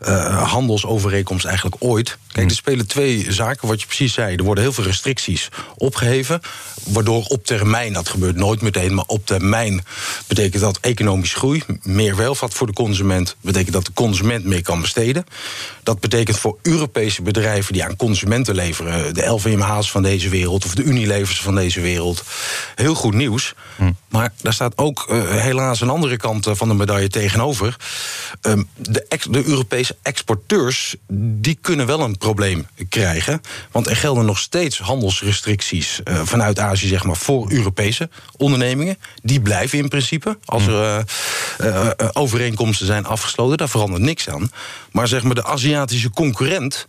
uh, 0.02 0.42
handelsovereenkomst 0.52 1.44
eigenlijk 1.44 1.76
ooit. 1.78 2.18
Kijk, 2.32 2.50
er 2.50 2.56
spelen 2.56 2.86
twee 2.86 3.32
zaken, 3.32 3.68
wat 3.68 3.80
je 3.80 3.86
precies 3.86 4.12
zei. 4.12 4.36
Er 4.36 4.44
worden 4.44 4.64
heel 4.64 4.72
veel 4.72 4.84
restricties 4.84 5.48
opgeheven, 5.76 6.40
waardoor 6.84 7.24
op 7.24 7.44
termijn, 7.46 7.92
dat 7.92 8.08
gebeurt 8.08 8.36
nooit 8.36 8.60
meteen, 8.60 8.94
maar 8.94 9.04
op 9.06 9.26
termijn 9.26 9.84
betekent 10.26 10.62
dat 10.62 10.78
economische 10.80 11.36
groei, 11.36 11.62
meer 11.82 12.16
welvaart 12.16 12.54
voor 12.54 12.66
de 12.66 12.72
consument, 12.72 13.36
betekent 13.40 13.72
dat 13.72 13.84
de 13.84 13.92
consument 13.92 14.44
meer 14.44 14.62
kan 14.62 14.80
besteden. 14.80 15.24
Dat 15.82 16.00
betekent 16.00 16.38
voor 16.38 16.58
Europese 16.62 17.22
bedrijven 17.22 17.72
die 17.72 17.82
aan 17.86 17.96
consumenten 17.96 18.54
leveren, 18.54 19.14
de 19.14 19.26
LVMH's 19.26 19.90
van 19.90 20.02
deze 20.02 20.28
wereld 20.28 20.64
of 20.64 20.74
de 20.74 20.82
Unilevers 20.82 21.40
van 21.40 21.54
deze 21.54 21.80
wereld, 21.80 22.22
heel 22.74 22.94
goed 22.94 23.14
nieuws. 23.14 23.54
Hm. 23.76 23.92
Maar 24.08 24.32
daar 24.42 24.52
staat 24.52 24.78
ook 24.78 25.06
uh, 25.10 25.28
helaas 25.28 25.80
een 25.80 25.88
andere 25.88 26.16
kant 26.16 26.48
van 26.50 26.68
de 26.68 26.74
medaille 26.74 27.08
tegenover. 27.08 27.76
Um, 28.42 28.68
de, 28.76 29.04
ex, 29.08 29.26
de 29.30 29.44
Europese 29.44 29.96
exporteurs 30.02 30.96
die 31.08 31.58
kunnen 31.60 31.86
wel 31.86 32.00
een 32.00 32.18
probleem 32.18 32.66
krijgen. 32.88 33.40
Want 33.70 33.86
er 33.86 33.96
gelden 33.96 34.24
nog 34.24 34.38
steeds 34.38 34.78
handelsrestricties 34.78 36.00
uh, 36.04 36.20
vanuit 36.24 36.58
Azië, 36.58 36.86
zeg 36.86 37.04
maar, 37.04 37.16
voor 37.16 37.50
Europese 37.50 38.08
ondernemingen. 38.36 38.98
Die 39.22 39.40
blijven 39.40 39.78
in 39.78 39.88
principe 39.88 40.38
als 40.44 40.66
er 40.66 41.04
uh, 41.60 41.70
uh, 41.72 41.90
overeenkomsten 42.12 42.86
zijn 42.86 43.06
afgesloten. 43.06 43.56
Daar 43.56 43.68
verandert 43.68 44.02
niks 44.02 44.28
aan. 44.28 44.50
Maar 44.92 45.08
zeg 45.08 45.22
maar, 45.22 45.34
de 45.34 45.44
Aziatische 45.44 46.10
concurrent 46.10 46.86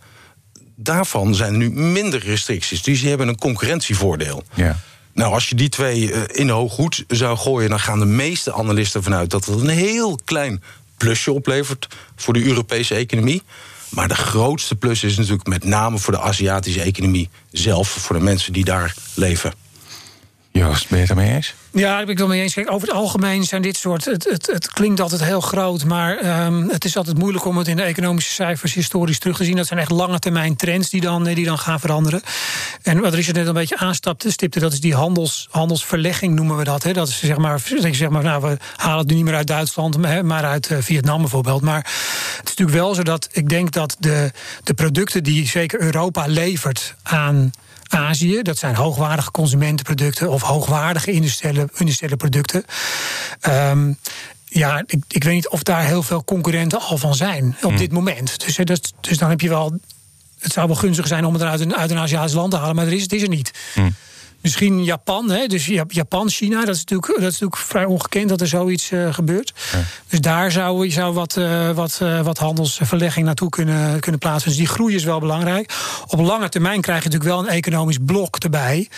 daarvan 0.80 1.36
zijn 1.36 1.52
er 1.52 1.58
nu 1.58 1.70
minder 1.72 2.20
restricties. 2.20 2.82
Dus 2.82 3.00
die 3.00 3.10
hebben 3.10 3.28
een 3.28 3.38
concurrentievoordeel. 3.38 4.44
Ja. 4.54 4.80
Nou, 5.14 5.34
als 5.34 5.50
je 5.50 5.56
die 5.56 5.70
twee 5.70 6.12
uh, 6.12 6.22
in 6.28 6.48
de 6.48 6.54
hooggoed 6.54 7.04
zou 7.08 7.38
gooien, 7.38 7.70
dan 7.70 7.80
gaan 7.80 8.00
de 8.00 8.06
meeste 8.06 8.54
analisten 8.54 9.04
vanuit 9.04 9.30
dat 9.30 9.46
het 9.46 9.60
een 9.60 9.68
heel 9.68 10.20
klein 10.26 10.64
plusje 10.98 11.32
oplevert 11.32 11.88
voor 12.16 12.34
de 12.34 12.46
Europese 12.46 12.96
economie. 12.96 13.42
Maar 13.90 14.08
de 14.08 14.16
grootste 14.16 14.76
plus 14.76 15.04
is 15.04 15.18
natuurlijk 15.18 15.48
met 15.48 15.64
name 15.64 15.98
voor 15.98 16.14
de 16.14 16.20
Aziatische 16.20 16.82
economie 16.82 17.30
zelf, 17.52 17.90
voor 17.90 18.16
de 18.16 18.24
mensen 18.24 18.54
die 18.54 18.66
daar 18.66 18.96
leven. 19.14 19.54
Joost, 20.58 20.90
ben 20.90 20.98
je 20.98 21.04
het 21.04 21.18
ermee 21.18 21.34
eens? 21.34 21.54
Ja, 21.72 21.96
daar 21.96 22.02
ben 22.02 22.10
ik 22.10 22.18
wel 22.18 22.28
mee 22.28 22.42
eens. 22.42 22.54
Kijk, 22.54 22.72
over 22.72 22.88
het 22.88 22.98
algemeen 22.98 23.44
zijn 23.44 23.62
dit 23.62 23.78
soort. 23.78 24.06
Het, 24.06 24.24
het, 24.30 24.48
het 24.52 24.72
klinkt 24.72 25.02
altijd 25.02 25.24
heel 25.24 25.42
groot, 25.42 25.84
maar 25.84 26.46
um, 26.46 26.70
het 26.70 26.86
is 26.86 26.98
altijd 26.98 27.18
moeilijk 27.18 27.46
om 27.46 27.58
het 27.58 27.68
in 27.68 27.76
de 27.76 27.82
economische 27.82 28.34
cijfers 28.34 28.74
historisch 28.74 29.20
terug 29.20 29.38
te 29.38 29.44
zien. 29.44 29.56
Dat 29.56 29.68
zijn 29.68 29.80
echt 29.80 29.92
lange 29.92 30.20
termijn 30.20 30.56
trends 30.56 30.90
die 30.90 31.02
dan, 31.02 31.24
die 31.24 31.46
dan 31.46 31.60
gaan 31.60 31.80
veranderen. 31.80 32.22
En 32.82 33.00
wat 33.00 33.14
Richard 33.14 33.36
net 33.36 33.48
een 33.48 33.54
beetje 33.54 33.78
aanstapte, 33.78 34.32
stipte, 34.32 34.60
dat 34.60 34.74
is 34.74 34.80
die 34.80 34.96
handels, 34.96 35.48
handelsverlegging, 35.52 36.36
noemen 36.36 36.58
we 36.58 36.64
dat. 36.64 36.84
Hè. 36.84 36.94
Dat 36.94 37.08
is 37.08 37.20
zeg 37.20 37.38
maar, 37.38 37.62
zeg 37.92 38.10
maar, 38.10 38.24
nou, 38.24 38.42
we 38.42 38.58
halen 38.76 39.00
het 39.00 39.08
nu 39.08 39.16
niet 39.16 39.26
meer 39.26 39.36
uit 39.36 39.48
Duitsland, 39.48 40.24
maar 40.24 40.44
uit 40.44 40.70
uh, 40.70 40.78
Vietnam 40.82 41.22
bijvoorbeeld. 41.22 41.62
Maar 41.62 41.78
het 42.38 42.50
is 42.50 42.56
natuurlijk 42.56 42.78
wel 42.78 42.96
zo 42.96 43.04
dat 43.04 43.30
ik 43.32 43.50
denk 43.50 43.72
dat 43.72 43.96
de, 44.00 44.32
de 44.64 44.74
producten 44.74 45.24
die 45.24 45.48
zeker 45.48 45.82
Europa 45.82 46.26
levert 46.28 46.96
aan 47.04 47.52
Azië. 47.88 48.42
Dat 48.42 48.58
zijn 48.58 48.76
hoogwaardige 48.76 49.32
consumentenproducten 49.32 50.30
of 50.30 50.42
hoogwaardige 50.42 51.12
industriële, 51.12 51.70
industriële 51.74 52.16
producten. 52.16 52.66
Um, 53.48 53.98
ja, 54.46 54.84
ik, 54.86 55.04
ik 55.08 55.24
weet 55.24 55.34
niet 55.34 55.50
of 55.50 55.64
daar 55.64 55.84
heel 55.86 56.04
veel 56.04 56.24
concurrenten 56.24 56.80
al 56.80 56.98
van 56.98 57.16
zijn 57.16 57.56
op 57.62 57.70
hmm. 57.70 57.78
dit 57.78 57.92
moment. 57.92 58.46
Dus, 58.46 58.56
dus, 58.56 58.80
dus 59.02 59.18
dan 59.18 59.30
heb 59.30 59.42
je 59.42 59.50
wel. 59.50 59.80
Het 60.40 60.54
zou 60.54 60.68
wel 60.68 60.76
gunstig 60.76 61.08
zijn 61.08 61.26
om 61.26 61.34
het 61.34 61.44
uit 61.44 61.60
een, 61.60 61.76
uit 61.76 61.92
een 61.92 61.98
Aziatisch 61.98 62.34
land 62.34 62.52
te 62.52 62.58
halen, 62.58 62.76
maar 62.76 62.86
er 62.86 62.94
is, 62.94 63.02
het 63.02 63.14
is 63.14 63.22
er 63.22 63.30
niet. 63.30 63.52
Mm. 63.76 63.96
Misschien 64.42 64.84
Japan, 64.84 65.30
hè? 65.30 65.48
dus 65.48 65.66
Japan, 65.88 66.30
China, 66.30 66.66
dat 66.66 66.76
is 66.76 66.80
natuurlijk, 66.80 67.08
dat 67.08 67.32
is 67.32 67.40
natuurlijk 67.40 67.58
vrij 67.58 67.86
ongekend 67.86 68.30
dat 68.30 68.42
er 68.42 68.48
zoiets 68.48 68.92
uh, 68.92 69.14
gebeurt. 69.14 69.54
Dus 70.08 70.20
daar 70.20 70.52
zou, 70.52 70.92
zou 70.92 71.14
wat, 71.14 71.36
uh, 71.38 71.72
wat, 71.72 72.00
uh, 72.04 72.22
wat 72.22 72.38
handelsverlegging 72.38 73.26
naartoe 73.26 73.50
kunnen, 73.50 74.00
kunnen 74.00 74.20
plaatsen. 74.20 74.50
Dus 74.50 74.58
die 74.58 74.68
groei 74.68 74.96
is 74.96 75.04
wel 75.04 75.20
belangrijk. 75.20 75.74
Op 76.08 76.20
lange 76.20 76.50
termijn 76.50 76.82
krijg 76.82 77.04
je 77.04 77.10
natuurlijk 77.10 77.36
wel 77.36 77.48
een 77.48 77.56
economisch 77.56 77.98
blok 78.06 78.36
erbij. 78.36 78.90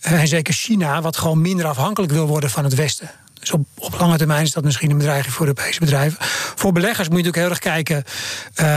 en 0.00 0.28
zeker 0.28 0.54
China, 0.54 1.02
wat 1.02 1.16
gewoon 1.16 1.40
minder 1.40 1.66
afhankelijk 1.66 2.12
wil 2.12 2.26
worden 2.26 2.50
van 2.50 2.64
het 2.64 2.74
Westen. 2.74 3.10
Dus 3.40 3.50
op, 3.50 3.66
op 3.78 3.98
lange 3.98 4.16
termijn 4.16 4.42
is 4.42 4.52
dat 4.52 4.64
misschien 4.64 4.90
een 4.90 4.98
bedreiging 4.98 5.34
voor 5.34 5.46
Europese 5.46 5.80
bedrijven. 5.80 6.18
Voor 6.54 6.72
beleggers 6.72 7.08
moet 7.08 7.18
je 7.18 7.24
natuurlijk 7.24 7.62
heel 7.62 7.72
erg 7.72 7.84
kijken. 7.84 8.04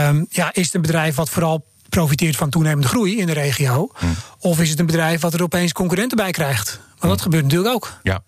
Um, 0.08 0.26
ja, 0.30 0.52
is 0.52 0.64
het 0.64 0.74
een 0.74 0.80
bedrijf 0.80 1.14
wat 1.14 1.30
vooral 1.30 1.64
profiteert 1.94 2.36
van 2.36 2.50
toenemende 2.50 2.88
groei 2.88 3.18
in 3.18 3.26
de 3.26 3.32
regio? 3.32 3.90
Hm. 3.94 4.06
Of 4.38 4.60
is 4.60 4.70
het 4.70 4.78
een 4.78 4.86
bedrijf 4.86 5.20
wat 5.20 5.34
er 5.34 5.42
opeens 5.42 5.72
concurrenten 5.72 6.16
bij 6.16 6.30
krijgt? 6.30 6.80
Want 6.98 7.12
dat 7.12 7.18
hm. 7.18 7.22
gebeurt 7.22 7.42
natuurlijk 7.42 7.74
ook. 7.74 7.92
Ja. 8.02 8.22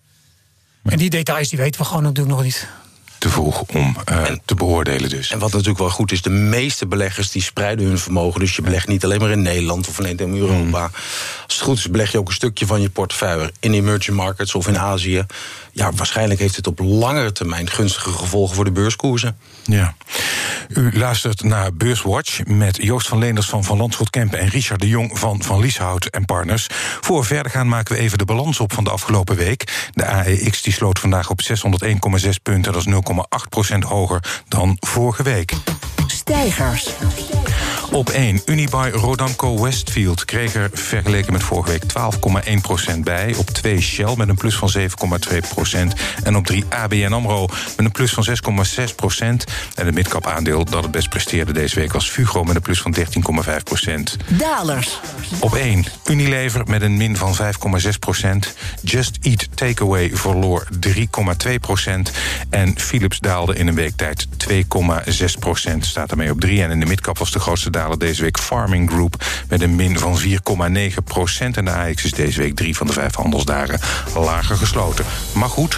En 0.83 0.97
die 0.97 1.09
details 1.09 1.49
die 1.49 1.59
weten 1.59 1.81
we 1.81 1.87
gewoon 1.87 2.03
natuurlijk 2.03 2.35
nog 2.35 2.43
niet 2.43 2.67
te 3.17 3.29
vroeg 3.29 3.61
om 3.61 3.95
uh, 4.11 4.23
te 4.45 4.55
beoordelen 4.55 5.09
dus. 5.09 5.31
En 5.31 5.39
wat 5.39 5.51
natuurlijk 5.51 5.79
wel 5.79 5.89
goed 5.89 6.11
is, 6.11 6.21
de 6.21 6.29
meeste 6.29 6.87
beleggers 6.87 7.31
die 7.31 7.41
spreiden 7.41 7.85
hun 7.85 7.99
vermogen. 7.99 8.39
Dus 8.39 8.55
je 8.55 8.61
belegt 8.61 8.87
niet 8.87 9.03
alleen 9.03 9.19
maar 9.19 9.31
in 9.31 9.41
Nederland 9.41 9.87
of 9.87 9.99
alleen 9.99 10.17
in 10.17 10.35
Europa. 10.35 10.87
Mm. 10.87 10.93
Als 11.57 11.65
het 11.65 11.75
goed 11.75 11.85
is, 11.85 11.91
beleg 11.91 12.11
je 12.11 12.17
ook 12.17 12.27
een 12.27 12.33
stukje 12.33 12.65
van 12.65 12.81
je 12.81 12.89
portefeuille 12.89 13.51
in 13.59 13.73
emerging 13.73 14.17
markets 14.17 14.55
of 14.55 14.67
in 14.67 14.79
Azië. 14.79 15.25
Ja, 15.71 15.91
waarschijnlijk 15.91 16.39
heeft 16.39 16.55
het 16.55 16.67
op 16.67 16.79
langere 16.79 17.31
termijn 17.31 17.69
gunstige 17.69 18.09
gevolgen 18.09 18.55
voor 18.55 18.65
de 18.65 18.71
beurskoersen. 18.71 19.37
Ja. 19.63 19.95
U 20.67 20.97
luistert 20.97 21.43
naar 21.43 21.73
Beurswatch 21.73 22.45
met 22.45 22.77
Joost 22.81 23.07
van 23.07 23.17
Leenders 23.17 23.49
van 23.49 23.63
Van 23.63 23.77
Landschot 23.77 24.09
Kempen 24.09 24.39
en 24.39 24.47
Richard 24.47 24.81
de 24.81 24.87
Jong 24.87 25.19
van 25.19 25.43
Van 25.43 25.59
Lieshout 25.59 26.05
en 26.05 26.25
Partners. 26.25 26.67
Voor 27.01 27.19
we 27.19 27.25
verder 27.25 27.51
gaan 27.51 27.67
maken 27.67 27.95
we 27.95 28.01
even 28.01 28.17
de 28.17 28.25
balans 28.25 28.59
op 28.59 28.73
van 28.73 28.83
de 28.83 28.89
afgelopen 28.89 29.35
week. 29.35 29.89
De 29.91 30.05
AEX 30.05 30.61
die 30.61 30.73
sloot 30.73 30.99
vandaag 30.99 31.29
op 31.29 31.41
601,6 31.41 32.29
punten, 32.43 32.73
dat 32.73 32.85
is 32.87 32.93
0,8% 33.73 33.77
hoger 33.79 34.43
dan 34.47 34.77
vorige 34.79 35.23
week. 35.23 35.53
Stijgers. 36.07 36.89
Op 37.91 38.09
1. 38.09 38.41
Unibuy 38.45 38.89
Rodamco 38.89 39.61
Westfield 39.61 40.25
kreeg 40.25 40.55
er 40.55 40.69
vergeleken 40.73 41.33
met 41.33 41.43
vorige 41.43 41.69
week 41.69 41.83
12,1% 42.95 42.99
bij. 42.99 43.35
Op 43.35 43.49
2 43.49 43.81
Shell 43.81 44.13
met 44.17 44.29
een 44.29 44.35
plus 44.35 44.55
van 44.55 44.71
7,2% 44.77 44.83
En 46.23 46.35
op 46.35 46.45
3 46.45 46.65
ABN 46.69 47.13
AMRO 47.13 47.45
met 47.47 47.85
een 47.85 47.91
plus 47.91 48.13
van 48.13 48.25
6,6% 48.25 49.17
En 49.75 49.85
het 49.85 49.93
midcap 49.93 50.27
aandeel 50.27 50.65
dat 50.65 50.83
het 50.83 50.91
best 50.91 51.09
presteerde 51.09 51.53
deze 51.53 51.79
week 51.79 51.93
was 51.93 52.09
Fugro 52.09 52.43
met 52.43 52.55
een 52.55 52.61
plus 52.61 52.81
van 52.81 52.95
13,5% 52.95 53.03
Dalers. 54.27 54.99
Op 55.39 55.55
1 55.55 55.85
Unilever 56.05 56.61
met 56.67 56.81
een 56.81 56.97
min 56.97 57.17
van 57.17 57.35
5,6% 57.35 57.41
Just 58.81 59.17
Eat 59.21 59.47
Takeaway 59.53 60.09
verloor 60.13 60.67
3,2% 60.87 60.91
En 62.49 62.79
Philips 62.79 63.19
daalde 63.19 63.55
in 63.55 63.67
een 63.67 63.75
week 63.75 63.95
tijd 63.95 64.27
2,6% 64.51 65.77
Staat 65.79 66.11
ermee 66.11 66.31
op 66.31 66.39
3. 66.39 66.63
En 66.63 66.71
in 66.71 66.79
de 66.79 66.85
midcap 66.85 67.17
was 67.17 67.31
de 67.31 67.39
grootste 67.39 67.69
deze 67.97 68.21
week 68.21 68.37
Farming 68.37 68.89
Group 68.89 69.25
met 69.49 69.61
een 69.61 69.75
min 69.75 69.99
van 69.99 70.19
4,9% 70.19 70.27
En 71.37 71.65
de 71.65 71.71
AX 71.71 72.03
is 72.03 72.11
deze 72.11 72.39
week 72.39 72.55
drie 72.55 72.75
van 72.75 72.87
de 72.87 72.93
vijf 72.93 73.15
handelsdagen 73.15 73.79
lager 74.15 74.55
gesloten. 74.55 75.05
Maar 75.33 75.49
goed, 75.49 75.77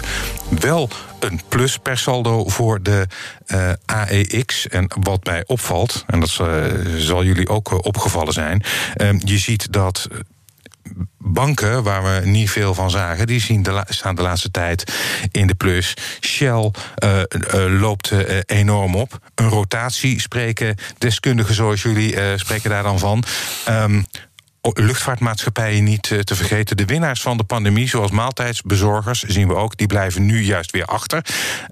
wel 0.60 0.90
een 1.18 1.40
plus 1.48 1.78
per 1.78 1.98
saldo 1.98 2.48
voor 2.48 2.82
de 2.82 3.06
uh, 3.46 3.72
AEX. 3.86 4.68
En 4.68 4.90
wat 5.00 5.24
mij 5.24 5.44
opvalt, 5.46 6.04
en 6.06 6.20
dat 6.20 6.38
uh, 6.40 6.64
zal 6.96 7.24
jullie 7.24 7.48
ook 7.48 7.72
uh, 7.72 7.78
opgevallen 7.82 8.32
zijn... 8.32 8.62
je 9.18 9.38
ziet 9.38 9.72
dat 9.72 10.08
banken, 11.18 11.82
waar 11.82 12.02
we 12.02 12.26
niet 12.26 12.50
veel 12.50 12.74
van 12.74 12.90
zagen, 12.90 13.26
die 13.26 13.40
zien 13.40 13.62
de 13.62 13.84
staan 13.88 14.14
de 14.14 14.22
laatste 14.22 14.50
tijd 14.50 14.92
in 15.30 15.46
de 15.46 15.54
plus. 15.54 15.94
Shell 16.20 16.70
uh, 17.04 17.18
uh, 17.54 17.80
loopt 17.80 18.10
uh, 18.10 18.38
enorm 18.46 18.94
op. 18.94 19.18
Een 19.34 19.48
rotatie 19.48 20.20
spreken 20.20 20.76
deskundigen 20.98 21.54
zoals 21.54 21.82
jullie 21.82 22.38
spreken 22.38 22.70
daar 22.70 22.82
dan 22.82 22.98
van. 22.98 23.24
Um, 23.68 24.06
luchtvaartmaatschappijen 24.62 25.84
niet 25.84 26.02
te 26.02 26.34
vergeten. 26.34 26.76
De 26.76 26.84
winnaars 26.84 27.22
van 27.22 27.36
de 27.36 27.44
pandemie, 27.44 27.88
zoals 27.88 28.10
maaltijdsbezorgers, 28.10 29.22
zien 29.22 29.48
we 29.48 29.54
ook, 29.54 29.76
die 29.76 29.86
blijven 29.86 30.26
nu 30.26 30.42
juist 30.42 30.70
weer 30.70 30.84
achter. 30.84 31.24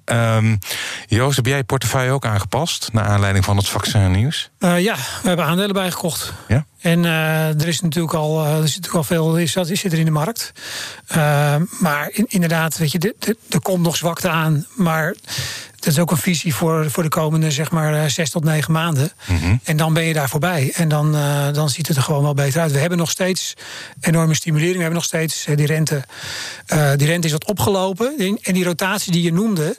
Um, 0.05 0.59
Joost, 1.07 1.37
heb 1.37 1.47
jij 1.47 1.57
je 1.57 1.65
portefeuille 1.65 2.11
ook 2.11 2.27
aangepast 2.27 2.89
naar 2.93 3.05
aanleiding 3.05 3.45
van 3.45 3.57
het 3.57 3.69
vaccinnieuws? 3.69 4.51
Uh, 4.59 4.81
ja, 4.81 4.95
we 4.95 5.29
hebben 5.29 5.47
aandelen 5.47 5.73
bijgekocht. 5.73 6.33
Ja? 6.49 6.67
En 6.79 7.05
uh, 7.05 7.61
er 7.61 7.69
is 7.69 7.81
natuurlijk 7.81 8.15
al, 8.15 8.45
uh, 8.45 8.51
er 8.51 8.69
zit 8.69 8.83
natuurlijk 8.83 8.95
al 8.95 9.05
veel 9.05 9.37
is, 9.39 9.53
zit 9.53 9.93
er 9.93 9.99
in 9.99 10.05
de 10.05 10.11
markt. 10.11 10.53
Uh, 11.17 11.55
maar 11.81 12.11
in, 12.13 12.25
inderdaad, 12.29 12.79
weet 12.79 12.93
je, 12.93 13.15
er 13.49 13.61
komt 13.61 13.83
nog 13.83 13.97
zwakte 13.97 14.29
aan. 14.29 14.67
Maar 14.75 15.15
dat 15.77 15.87
is 15.87 15.99
ook 15.99 16.11
een 16.11 16.17
visie 16.17 16.55
voor, 16.55 16.91
voor 16.91 17.03
de 17.03 17.09
komende 17.09 17.51
zeg 17.51 17.71
maar 17.71 18.11
zes 18.11 18.31
tot 18.31 18.45
negen 18.45 18.73
maanden. 18.73 19.13
Mm 19.27 19.39
-hmm. 19.39 19.61
En 19.65 19.77
dan 19.77 19.93
ben 19.93 20.05
je 20.05 20.13
daar 20.13 20.29
voorbij. 20.29 20.73
En 20.75 20.89
dan, 20.89 21.13
dan 21.53 21.71
ziet 21.71 21.89
het 21.89 21.97
er 21.97 22.03
gewoon 22.03 22.23
wel 22.23 22.35
beter 22.35 22.61
uit. 22.61 22.73
We 22.73 22.79
hebben 22.79 22.99
nog 22.99 23.11
steeds 23.11 23.55
enorme 24.01 24.35
stimulering. 24.35 24.77
We 24.77 24.83
hebben 24.83 24.99
nog 24.99 25.05
steeds 25.05 25.47
die 25.55 25.67
rente. 25.67 26.05
die 26.97 27.07
rente 27.07 27.27
is 27.27 27.33
wat 27.33 27.47
opgelopen. 27.47 28.39
En 28.43 28.55
die 28.55 28.65
rotatie 28.65 29.13
die 29.13 29.23
je 29.23 29.33
noemde. 29.33 29.77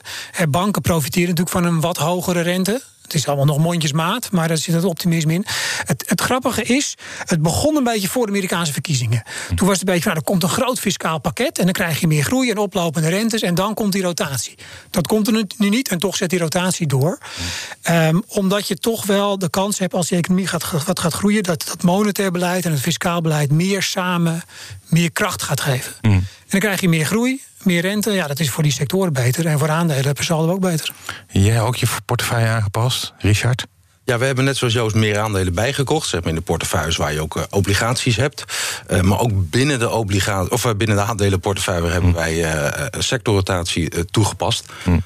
banken 0.48 0.82
profiteren 0.82 1.28
natuurlijk 1.28 1.56
van 1.56 1.64
een 1.64 1.80
wat 1.80 1.96
hogere 1.96 2.40
rente. 2.40 2.82
Het 3.10 3.20
is 3.20 3.26
allemaal 3.26 3.44
nog 3.44 3.58
mondjesmaat, 3.58 4.30
maar 4.30 4.48
daar 4.48 4.56
zit 4.56 4.74
het 4.74 4.84
optimisme 4.84 5.32
in. 5.32 5.44
Het, 5.84 6.04
het 6.06 6.20
grappige 6.20 6.62
is, 6.62 6.94
het 7.24 7.42
begon 7.42 7.76
een 7.76 7.84
beetje 7.84 8.08
voor 8.08 8.22
de 8.22 8.32
Amerikaanse 8.32 8.72
verkiezingen. 8.72 9.22
Toen 9.54 9.66
was 9.66 9.78
het 9.78 9.88
een 9.88 9.94
beetje 9.94 10.02
van, 10.02 10.12
nou, 10.12 10.16
er 10.16 10.30
komt 10.30 10.42
een 10.42 10.48
groot 10.48 10.78
fiscaal 10.78 11.18
pakket... 11.18 11.58
en 11.58 11.64
dan 11.64 11.72
krijg 11.72 12.00
je 12.00 12.06
meer 12.06 12.22
groei 12.22 12.50
en 12.50 12.58
oplopende 12.58 13.08
rentes... 13.08 13.42
en 13.42 13.54
dan 13.54 13.74
komt 13.74 13.92
die 13.92 14.02
rotatie. 14.02 14.54
Dat 14.90 15.06
komt 15.06 15.26
er 15.26 15.44
nu 15.56 15.68
niet 15.68 15.88
en 15.88 15.98
toch 15.98 16.16
zet 16.16 16.30
die 16.30 16.38
rotatie 16.38 16.86
door. 16.86 17.18
Um, 17.90 18.22
omdat 18.26 18.68
je 18.68 18.76
toch 18.76 19.06
wel 19.06 19.38
de 19.38 19.50
kans 19.50 19.78
hebt 19.78 19.94
als 19.94 20.08
die 20.08 20.18
economie 20.18 20.46
gaat, 20.46 20.84
wat 20.84 21.00
gaat 21.00 21.14
groeien... 21.14 21.42
dat 21.42 21.64
dat 21.66 21.82
monetair 21.82 22.30
beleid 22.30 22.64
en 22.64 22.70
het 22.70 22.80
fiscaal 22.80 23.20
beleid 23.20 23.50
meer 23.50 23.82
samen 23.82 24.42
meer 24.86 25.12
kracht 25.12 25.42
gaat 25.42 25.60
geven. 25.60 25.92
Mm. 26.00 26.12
En 26.12 26.26
dan 26.48 26.60
krijg 26.60 26.80
je 26.80 26.88
meer 26.88 27.06
groei, 27.06 27.42
meer 27.64 27.80
rente. 27.80 28.10
Ja, 28.10 28.26
dat 28.26 28.40
is 28.40 28.50
voor 28.50 28.62
die 28.62 28.72
sectoren 28.72 29.12
beter. 29.12 29.46
En 29.46 29.58
voor 29.58 29.70
aandelen 29.70 30.14
per 30.14 30.24
saldo 30.24 30.52
ook 30.52 30.60
beter. 30.60 30.92
Jij 31.28 31.60
ook 31.60 31.76
je 31.76 31.86
portefeuille 32.04 32.48
aangepast, 32.48 33.12
Richard? 33.18 33.66
Ja, 34.04 34.18
we 34.18 34.24
hebben 34.24 34.44
net 34.44 34.56
zoals 34.56 34.72
Joost 34.72 34.94
meer 34.94 35.18
aandelen 35.18 35.54
bijgekocht. 35.54 36.08
Zeg 36.08 36.20
maar 36.20 36.28
in 36.28 36.34
de 36.34 36.40
portefeuilles 36.40 36.96
waar 36.96 37.12
je 37.12 37.20
ook 37.20 37.36
uh, 37.36 37.42
obligaties 37.50 38.16
hebt. 38.16 38.44
Uh, 38.90 39.00
maar 39.00 39.18
ook 39.18 39.50
binnen 39.50 39.78
de, 39.78 39.90
obligatie, 39.90 40.52
of, 40.52 40.64
uh, 40.64 40.72
binnen 40.74 40.96
de 40.96 41.02
aandelenportefeuille 41.02 41.90
hebben 41.90 42.10
hm. 42.10 42.16
wij 42.16 42.44
sectorrotatie 42.98 44.04
toegepast. 44.04 44.64
Hm 44.82 44.98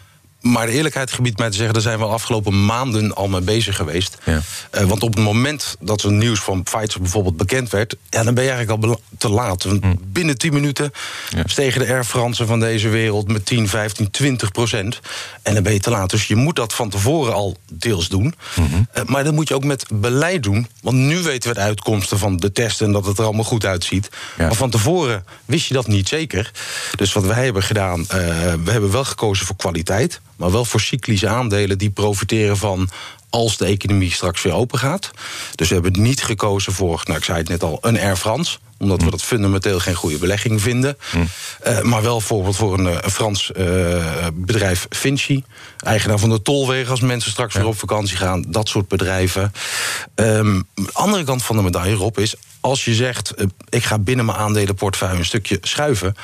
Maar 0.44 0.66
de 0.66 0.72
eerlijkheid 0.72 1.12
gebiedt 1.12 1.38
mij 1.38 1.50
te 1.50 1.56
zeggen... 1.56 1.74
daar 1.74 1.82
zijn 1.82 1.98
we 1.98 2.04
afgelopen 2.04 2.64
maanden 2.64 3.14
al 3.14 3.28
mee 3.28 3.40
bezig 3.40 3.76
geweest. 3.76 4.16
Ja. 4.24 4.40
Uh, 4.72 4.82
want 4.82 5.02
op 5.02 5.14
het 5.14 5.24
moment 5.24 5.76
dat 5.80 6.02
het 6.02 6.12
nieuws 6.12 6.40
van 6.40 6.62
Pfizer 6.62 7.00
bijvoorbeeld 7.00 7.36
bekend 7.36 7.70
werd... 7.70 7.96
Ja, 8.10 8.22
dan 8.22 8.34
ben 8.34 8.44
je 8.44 8.50
eigenlijk 8.50 8.84
al 8.84 9.00
te 9.18 9.28
laat. 9.28 9.64
Want 9.64 9.84
hm. 9.84 9.94
binnen 10.06 10.38
10 10.38 10.52
minuten 10.52 10.92
ja. 11.36 11.42
stegen 11.46 11.80
de 11.80 11.86
Air 11.86 12.04
France 12.04 12.46
van 12.46 12.60
deze 12.60 12.88
wereld... 12.88 13.28
met 13.28 13.46
10, 13.46 13.68
15, 13.68 14.10
20 14.10 14.50
procent. 14.50 15.00
En 15.42 15.54
dan 15.54 15.62
ben 15.62 15.72
je 15.72 15.80
te 15.80 15.90
laat. 15.90 16.10
Dus 16.10 16.26
je 16.26 16.36
moet 16.36 16.56
dat 16.56 16.72
van 16.72 16.90
tevoren 16.90 17.34
al 17.34 17.56
deels 17.72 18.08
doen. 18.08 18.34
Mm 18.56 18.66
-hmm. 18.66 18.88
uh, 18.96 19.04
maar 19.04 19.24
dat 19.24 19.34
moet 19.34 19.48
je 19.48 19.54
ook 19.54 19.64
met 19.64 19.86
beleid 19.92 20.42
doen. 20.42 20.68
Want 20.82 20.96
nu 20.96 21.22
weten 21.22 21.48
we 21.48 21.54
de 21.54 21.64
uitkomsten 21.64 22.18
van 22.18 22.36
de 22.36 22.52
testen... 22.52 22.86
en 22.86 22.92
dat 22.92 23.06
het 23.06 23.18
er 23.18 23.24
allemaal 23.24 23.44
goed 23.44 23.64
uitziet. 23.64 24.08
Ja. 24.36 24.46
Maar 24.46 24.54
van 24.54 24.70
tevoren 24.70 25.24
wist 25.44 25.66
je 25.66 25.74
dat 25.74 25.86
niet 25.86 26.08
zeker. 26.08 26.50
Dus 26.96 27.12
wat 27.12 27.24
wij 27.24 27.44
hebben 27.44 27.62
gedaan... 27.62 28.00
Uh, 28.00 28.06
we 28.64 28.70
hebben 28.70 28.90
wel 28.90 29.04
gekozen 29.04 29.46
voor 29.46 29.56
kwaliteit 29.56 30.20
maar 30.37 30.53
wel 30.53 30.64
voor 30.64 30.81
cyclische 30.81 31.29
aandelen 31.29 31.79
die 31.79 31.91
profiteren 31.91 32.57
van 32.57 32.88
als 33.31 33.57
de 33.57 33.64
economie 33.64 34.12
straks 34.12 34.43
weer 34.43 34.55
open 34.55 34.79
gaat. 34.79 35.11
Dus 35.55 35.69
we 35.69 35.75
hebben 35.75 36.03
niet 36.03 36.23
gekozen 36.23 36.73
voor, 36.73 37.00
nou 37.05 37.19
ik 37.19 37.25
zei 37.25 37.38
het 37.38 37.49
net 37.49 37.62
al, 37.62 37.79
een 37.81 37.99
Air 37.99 38.17
France 38.17 38.59
omdat 38.79 39.03
we 39.03 39.11
dat 39.11 39.23
fundamenteel 39.23 39.79
geen 39.79 39.95
goede 39.95 40.19
belegging 40.19 40.62
vinden. 40.62 40.97
Mm. 41.14 41.29
Uh, 41.67 41.81
maar 41.81 42.03
wel 42.03 42.17
bijvoorbeeld 42.17 42.57
voor 42.57 42.79
een, 42.79 43.05
een 43.05 43.11
Frans 43.11 43.50
uh, 43.57 44.26
bedrijf 44.35 44.87
Vinci. 44.91 45.45
Eigenaar 45.79 46.19
van 46.19 46.31
de 46.31 46.43
tolwegen 46.43 46.91
als 46.91 47.00
mensen 47.00 47.31
straks 47.31 47.55
ja. 47.55 47.61
weer 47.61 47.69
op 47.69 47.79
vakantie 47.79 48.17
gaan. 48.17 48.45
Dat 48.49 48.69
soort 48.69 48.88
bedrijven. 48.88 49.53
Um, 50.14 50.67
de 50.75 50.91
andere 50.93 51.25
kant 51.25 51.43
van 51.45 51.57
de 51.57 51.62
medaille, 51.62 51.95
Rob, 51.95 52.19
is... 52.19 52.35
als 52.61 52.85
je 52.85 52.95
zegt, 52.95 53.33
uh, 53.37 53.47
ik 53.69 53.85
ga 53.85 53.99
binnen 53.99 54.25
mijn 54.25 54.38
aandelenportefeuille 54.38 55.19
een 55.19 55.25
stukje 55.25 55.59
schuiven... 55.61 56.17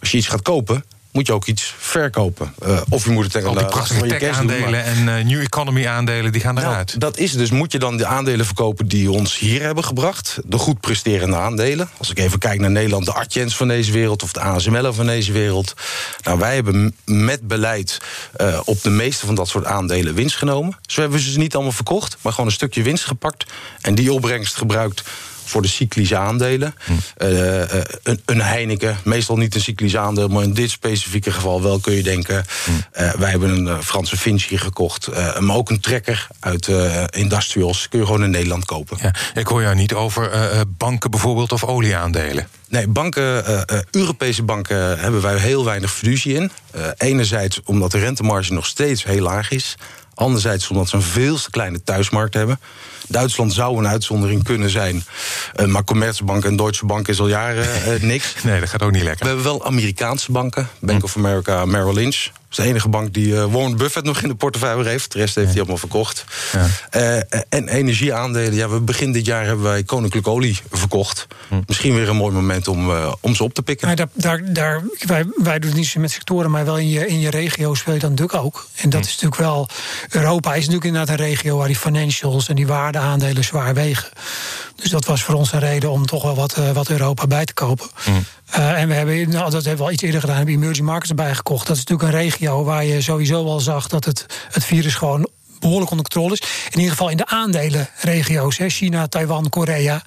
als 0.00 0.10
je 0.10 0.16
iets 0.16 0.28
gaat 0.28 0.42
kopen 0.42 0.84
moet 1.18 1.26
je 1.26 1.32
ook 1.32 1.46
iets 1.46 1.74
verkopen. 1.78 2.54
Uh, 2.66 2.80
of 2.88 3.04
je 3.04 3.10
moet 3.10 3.22
het 3.22 3.32
tegen 3.32 3.48
Al 3.48 3.54
die 3.54 3.64
prachtige 3.64 4.06
tech-aandelen 4.06 4.84
en 4.84 4.98
uh, 4.98 5.24
new 5.24 5.40
economy 5.40 5.86
aandelen 5.86 6.32
die 6.32 6.40
gaan 6.40 6.54
nou, 6.54 6.66
eruit. 6.66 7.00
Dat 7.00 7.16
is 7.16 7.32
dus. 7.32 7.50
Moet 7.50 7.72
je 7.72 7.78
dan 7.78 7.96
de 7.96 8.06
aandelen 8.06 8.46
verkopen 8.46 8.88
die 8.88 9.10
ons 9.10 9.38
hier 9.38 9.62
hebben 9.62 9.84
gebracht? 9.84 10.38
De 10.44 10.58
goed 10.58 10.80
presterende 10.80 11.36
aandelen. 11.36 11.88
Als 11.96 12.10
ik 12.10 12.18
even 12.18 12.38
kijk 12.38 12.60
naar 12.60 12.70
Nederland, 12.70 13.04
de 13.04 13.12
Artjens 13.12 13.56
van 13.56 13.68
deze 13.68 13.92
wereld... 13.92 14.22
of 14.22 14.32
de 14.32 14.40
ASML 14.40 14.92
van 14.92 15.06
deze 15.06 15.32
wereld. 15.32 15.74
Nou, 16.22 16.38
wij 16.38 16.54
hebben 16.54 16.96
met 17.04 17.48
beleid 17.48 17.98
uh, 18.40 18.60
op 18.64 18.82
de 18.82 18.90
meeste 18.90 19.26
van 19.26 19.34
dat 19.34 19.48
soort 19.48 19.64
aandelen 19.64 20.14
winst 20.14 20.36
genomen. 20.36 20.72
Zo 20.72 20.78
dus 20.86 20.96
hebben 20.96 21.18
we 21.18 21.30
ze 21.30 21.38
niet 21.38 21.54
allemaal 21.54 21.72
verkocht, 21.72 22.16
maar 22.20 22.32
gewoon 22.32 22.46
een 22.46 22.56
stukje 22.56 22.82
winst 22.82 23.04
gepakt... 23.04 23.46
en 23.80 23.94
die 23.94 24.12
opbrengst 24.12 24.56
gebruikt 24.56 25.02
voor 25.48 25.62
de 25.62 25.68
cyclische 25.68 26.16
aandelen. 26.16 26.74
Hm. 26.84 26.92
Uh, 26.92 27.60
een, 28.02 28.20
een, 28.24 28.40
Heineken, 28.40 28.96
meestal 29.04 29.36
niet 29.36 29.54
een 29.54 29.60
cyclisch 29.60 29.96
aandeel, 29.96 30.28
maar 30.28 30.42
in 30.42 30.52
dit 30.52 30.70
specifieke 30.70 31.30
geval 31.30 31.62
wel 31.62 31.80
kun 31.80 31.92
je 31.92 32.02
denken. 32.02 32.44
Hm. 32.64 32.70
Uh, 33.02 33.12
wij 33.12 33.30
hebben 33.30 33.66
een 33.66 33.82
Franse 33.82 34.16
Vinci 34.16 34.58
gekocht, 34.58 35.08
maar 35.40 35.56
ook 35.56 35.70
een 35.70 35.80
trekker 35.80 36.26
uit 36.40 36.68
Industrials. 37.10 37.88
Kun 37.88 37.98
je 37.98 38.06
gewoon 38.06 38.22
in 38.22 38.30
Nederland 38.30 38.64
kopen. 38.64 38.98
Ja, 39.00 39.14
ik 39.34 39.46
hoor 39.46 39.62
jou 39.62 39.74
niet 39.74 39.94
over 39.94 40.30
banken 40.78 41.10
bijvoorbeeld 41.10 41.52
of 41.52 41.64
olieaandelen. 41.64 42.48
Nee, 42.68 42.88
banken, 42.88 43.44
Europese 43.90 44.42
banken 44.42 44.98
hebben 44.98 45.22
wij 45.22 45.36
heel 45.36 45.64
weinig 45.64 45.92
fiducie 45.92 46.34
in. 46.34 46.50
enerzijds 46.96 47.60
omdat 47.64 47.90
de 47.90 47.98
rentemarge 47.98 48.52
nog 48.52 48.66
steeds 48.66 49.04
heel 49.04 49.22
laag 49.22 49.50
is. 49.50 49.76
Anderzijds 50.14 50.68
omdat 50.68 50.88
ze 50.88 50.96
een 50.96 51.02
veel 51.02 51.36
te 51.36 51.50
kleine 51.50 51.82
thuismarkt 51.82 52.34
hebben. 52.34 52.60
Duitsland 53.08 53.52
zou 53.52 53.78
een 53.78 53.86
uitzondering 53.86 54.44
kunnen 54.44 54.70
zijn. 54.70 55.04
Uh, 55.60 55.66
maar 55.66 55.84
Commerzbank 55.84 56.44
en 56.44 56.56
Deutsche 56.56 56.86
Bank 56.86 57.08
is 57.08 57.20
al 57.20 57.28
jaren 57.28 57.66
uh, 57.94 58.02
niks. 58.02 58.34
Nee, 58.42 58.60
dat 58.60 58.68
gaat 58.68 58.82
ook 58.82 58.92
niet 58.92 59.02
lekker. 59.02 59.20
We 59.20 59.26
hebben 59.26 59.44
wel 59.44 59.64
Amerikaanse 59.64 60.32
banken. 60.32 60.68
Bank 60.80 61.04
of 61.04 61.16
America, 61.16 61.64
Merrill 61.64 61.94
Lynch. 61.94 62.30
Dat 62.48 62.58
is 62.58 62.64
de 62.64 62.70
enige 62.70 62.88
bank 62.88 63.14
die 63.14 63.26
uh, 63.26 63.44
Warren 63.44 63.76
Buffett 63.76 64.06
nog 64.06 64.22
in 64.22 64.28
de 64.28 64.34
portefeuille 64.34 64.88
heeft. 64.88 65.12
De 65.12 65.18
rest 65.18 65.34
heeft 65.34 65.46
ja. 65.46 65.52
hij 65.52 65.60
allemaal 65.60 65.78
verkocht. 65.78 66.24
Ja. 66.52 66.66
Uh, 67.00 67.16
en 67.48 67.68
energieaandelen. 67.68 68.54
Ja, 68.54 68.68
we 68.68 68.80
begin 68.80 69.12
dit 69.12 69.26
jaar 69.26 69.44
hebben 69.44 69.64
wij 69.64 69.82
koninklijke 69.82 70.30
olie 70.30 70.58
verkocht. 70.70 71.26
Hm. 71.48 71.60
Misschien 71.66 71.94
weer 71.94 72.08
een 72.08 72.16
mooi 72.16 72.34
moment 72.34 72.68
om, 72.68 72.90
uh, 72.90 73.12
om 73.20 73.34
ze 73.34 73.42
op 73.42 73.54
te 73.54 73.62
pikken. 73.62 73.86
Maar 73.86 73.96
daar, 73.96 74.08
daar, 74.12 74.52
daar, 74.52 74.82
wij, 74.98 75.24
wij 75.36 75.58
doen 75.58 75.70
het 75.70 75.78
niet 75.78 75.94
met 75.96 76.10
sectoren, 76.10 76.50
maar 76.50 76.64
wel 76.64 76.78
in 76.78 76.88
je, 76.88 77.06
in 77.06 77.20
je 77.20 77.30
regio 77.30 77.74
speel 77.74 77.94
je 77.94 78.00
dan 78.00 78.10
natuurlijk 78.10 78.44
ook. 78.44 78.66
En 78.74 78.90
dat 78.90 79.00
hm. 79.00 79.06
is 79.06 79.12
natuurlijk 79.12 79.40
wel. 79.40 79.68
Europa 80.08 80.50
is 80.50 80.58
natuurlijk 80.58 80.84
inderdaad 80.84 81.18
een 81.18 81.26
regio 81.26 81.56
waar 81.56 81.66
die 81.66 81.76
financials 81.76 82.48
en 82.48 82.54
die 82.54 82.66
waardeaandelen 82.66 83.44
zwaar 83.44 83.74
wegen. 83.74 84.08
Dus 84.82 84.90
dat 84.90 85.04
was 85.04 85.22
voor 85.22 85.34
ons 85.34 85.52
een 85.52 85.60
reden 85.60 85.90
om 85.90 86.06
toch 86.06 86.22
wel 86.22 86.34
wat, 86.34 86.56
wat 86.72 86.88
Europa 86.88 87.26
bij 87.26 87.44
te 87.44 87.54
kopen. 87.54 87.86
Hm. 88.04 88.10
Uh, 88.10 88.80
en 88.80 88.88
we 88.88 88.94
hebben, 88.94 89.30
nou, 89.30 89.50
dat 89.50 89.64
hebben 89.64 89.76
we 89.76 89.84
al 89.84 89.90
iets 89.92 90.02
eerder 90.02 90.20
gedaan, 90.20 90.36
hebben 90.36 90.54
emerging 90.54 90.86
markets 90.86 91.10
erbij 91.10 91.34
gekocht. 91.34 91.66
Dat 91.66 91.76
is 91.76 91.84
natuurlijk 91.84 92.14
een 92.14 92.20
regio 92.20 92.64
waar 92.64 92.84
je 92.84 93.00
sowieso 93.00 93.46
al 93.46 93.60
zag 93.60 93.88
dat 93.88 94.04
het, 94.04 94.26
het 94.50 94.64
virus 94.64 94.94
gewoon 94.94 95.28
behoorlijk 95.60 95.90
onder 95.90 96.06
controle 96.10 96.32
is. 96.32 96.40
In 96.70 96.76
ieder 96.78 96.90
geval 96.90 97.08
in 97.08 97.16
de 97.16 97.26
aandelenregio's. 97.26 98.58
Hè, 98.58 98.68
China, 98.68 99.06
Taiwan, 99.06 99.48
Korea. 99.48 99.82
Ja. 99.82 100.02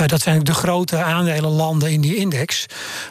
Uh, 0.00 0.06
dat 0.06 0.22
zijn 0.22 0.44
de 0.44 0.54
grote 0.54 0.96
aandelenlanden 0.96 1.90
in 1.90 2.00
die 2.00 2.16
index. 2.16 2.66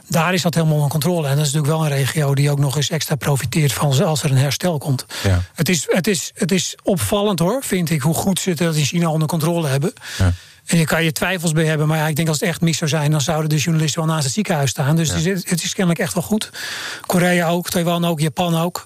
Daar 0.08 0.34
is 0.34 0.42
dat 0.42 0.54
helemaal 0.54 0.76
onder 0.76 0.90
controle. 0.90 1.28
En 1.28 1.36
dat 1.36 1.46
is 1.46 1.52
natuurlijk 1.52 1.80
wel 1.80 1.92
een 1.92 1.98
regio 1.98 2.36
die 2.36 2.52
ook 2.52 2.60
nog 2.60 2.76
eens 2.76 2.90
extra 2.90 3.16
profiteert 3.16 3.74
van 3.74 4.04
als 4.04 4.24
er 4.24 4.32
een 4.32 4.38
herstel 4.38 4.78
komt. 4.78 5.06
Ja. 5.24 5.42
Het, 5.54 5.70
is, 5.70 5.86
het, 5.88 6.08
is, 6.08 6.32
het 6.34 6.52
is 6.52 6.76
opvallend 6.84 7.40
hoor, 7.40 7.64
vind 7.64 7.90
ik, 7.90 8.02
hoe 8.02 8.14
goed 8.14 8.40
ze 8.40 8.54
dat 8.54 8.76
in 8.76 8.86
China 8.86 9.10
onder 9.10 9.28
controle 9.28 9.68
hebben. 9.68 9.94
Ja. 10.18 10.34
En 10.66 10.78
je 10.78 10.86
kan 10.86 11.04
je 11.04 11.12
twijfels 11.12 11.52
bij 11.52 11.66
hebben, 11.66 11.88
maar 11.88 11.98
ja, 11.98 12.08
ik 12.08 12.16
denk 12.16 12.28
als 12.28 12.40
het 12.40 12.50
echt 12.50 12.62
mis 12.62 12.78
zou 12.78 12.90
zijn, 12.90 13.12
dan 13.12 13.22
zouden 13.22 13.50
de 13.50 13.58
journalisten 13.58 14.02
wel 14.02 14.12
naast 14.12 14.24
het 14.24 14.34
ziekenhuis 14.34 14.70
staan. 14.70 14.96
Dus 14.96 15.08
ja. 15.08 15.14
het, 15.14 15.26
is, 15.26 15.50
het, 15.50 15.64
is, 15.64 15.74
kennelijk 15.74 16.04
echt 16.04 16.14
wel 16.14 16.24
goed. 16.24 16.50
Korea 17.06 17.50
ook, 17.50 17.70
Taiwan 17.70 18.06
ook, 18.06 18.20
Japan 18.20 18.58
ook. 18.58 18.86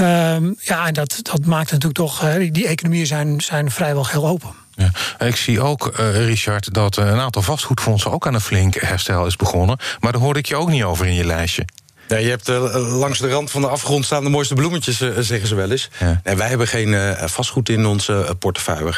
Um, 0.00 0.56
ja, 0.60 0.86
en 0.86 0.94
dat, 0.94 1.18
dat 1.22 1.44
maakt 1.44 1.70
natuurlijk 1.70 1.94
toch, 1.94 2.24
uh, 2.24 2.52
die 2.52 2.66
economieën 2.66 3.06
zijn, 3.06 3.40
zijn 3.40 3.70
vrijwel 3.70 4.06
heel 4.06 4.26
open. 4.26 4.50
Ja. 4.74 4.90
Ik 5.26 5.36
zie 5.36 5.60
ook, 5.60 5.98
uh, 6.00 6.26
Richard, 6.26 6.74
dat 6.74 6.96
een 6.96 7.20
aantal 7.20 7.42
vastgoedfondsen 7.42 8.12
ook 8.12 8.26
aan 8.26 8.34
een 8.34 8.40
flink 8.40 8.74
herstel 8.74 9.26
is 9.26 9.36
begonnen. 9.36 9.78
Maar 10.00 10.12
daar 10.12 10.20
hoorde 10.20 10.38
ik 10.38 10.46
je 10.46 10.56
ook 10.56 10.68
niet 10.68 10.82
over 10.82 11.06
in 11.06 11.14
je 11.14 11.24
lijstje. 11.24 11.64
Ja, 12.08 12.16
je 12.16 12.28
hebt 12.28 12.48
uh, 12.48 12.98
langs 12.98 13.18
de 13.18 13.30
rand 13.30 13.50
van 13.50 13.60
de 13.60 13.68
afgrond 13.68 14.04
staan 14.04 14.24
de 14.24 14.30
mooiste 14.30 14.54
bloemetjes, 14.54 15.00
uh, 15.00 15.10
zeggen 15.18 15.48
ze 15.48 15.54
wel 15.54 15.70
eens. 15.70 15.90
Ja. 15.98 16.20
Nee, 16.24 16.34
wij 16.34 16.48
hebben 16.48 16.68
geen 16.68 16.88
uh, 16.88 17.22
vastgoed 17.24 17.68
in 17.68 17.86
onze 17.86 18.36
portefeuille. 18.38 18.94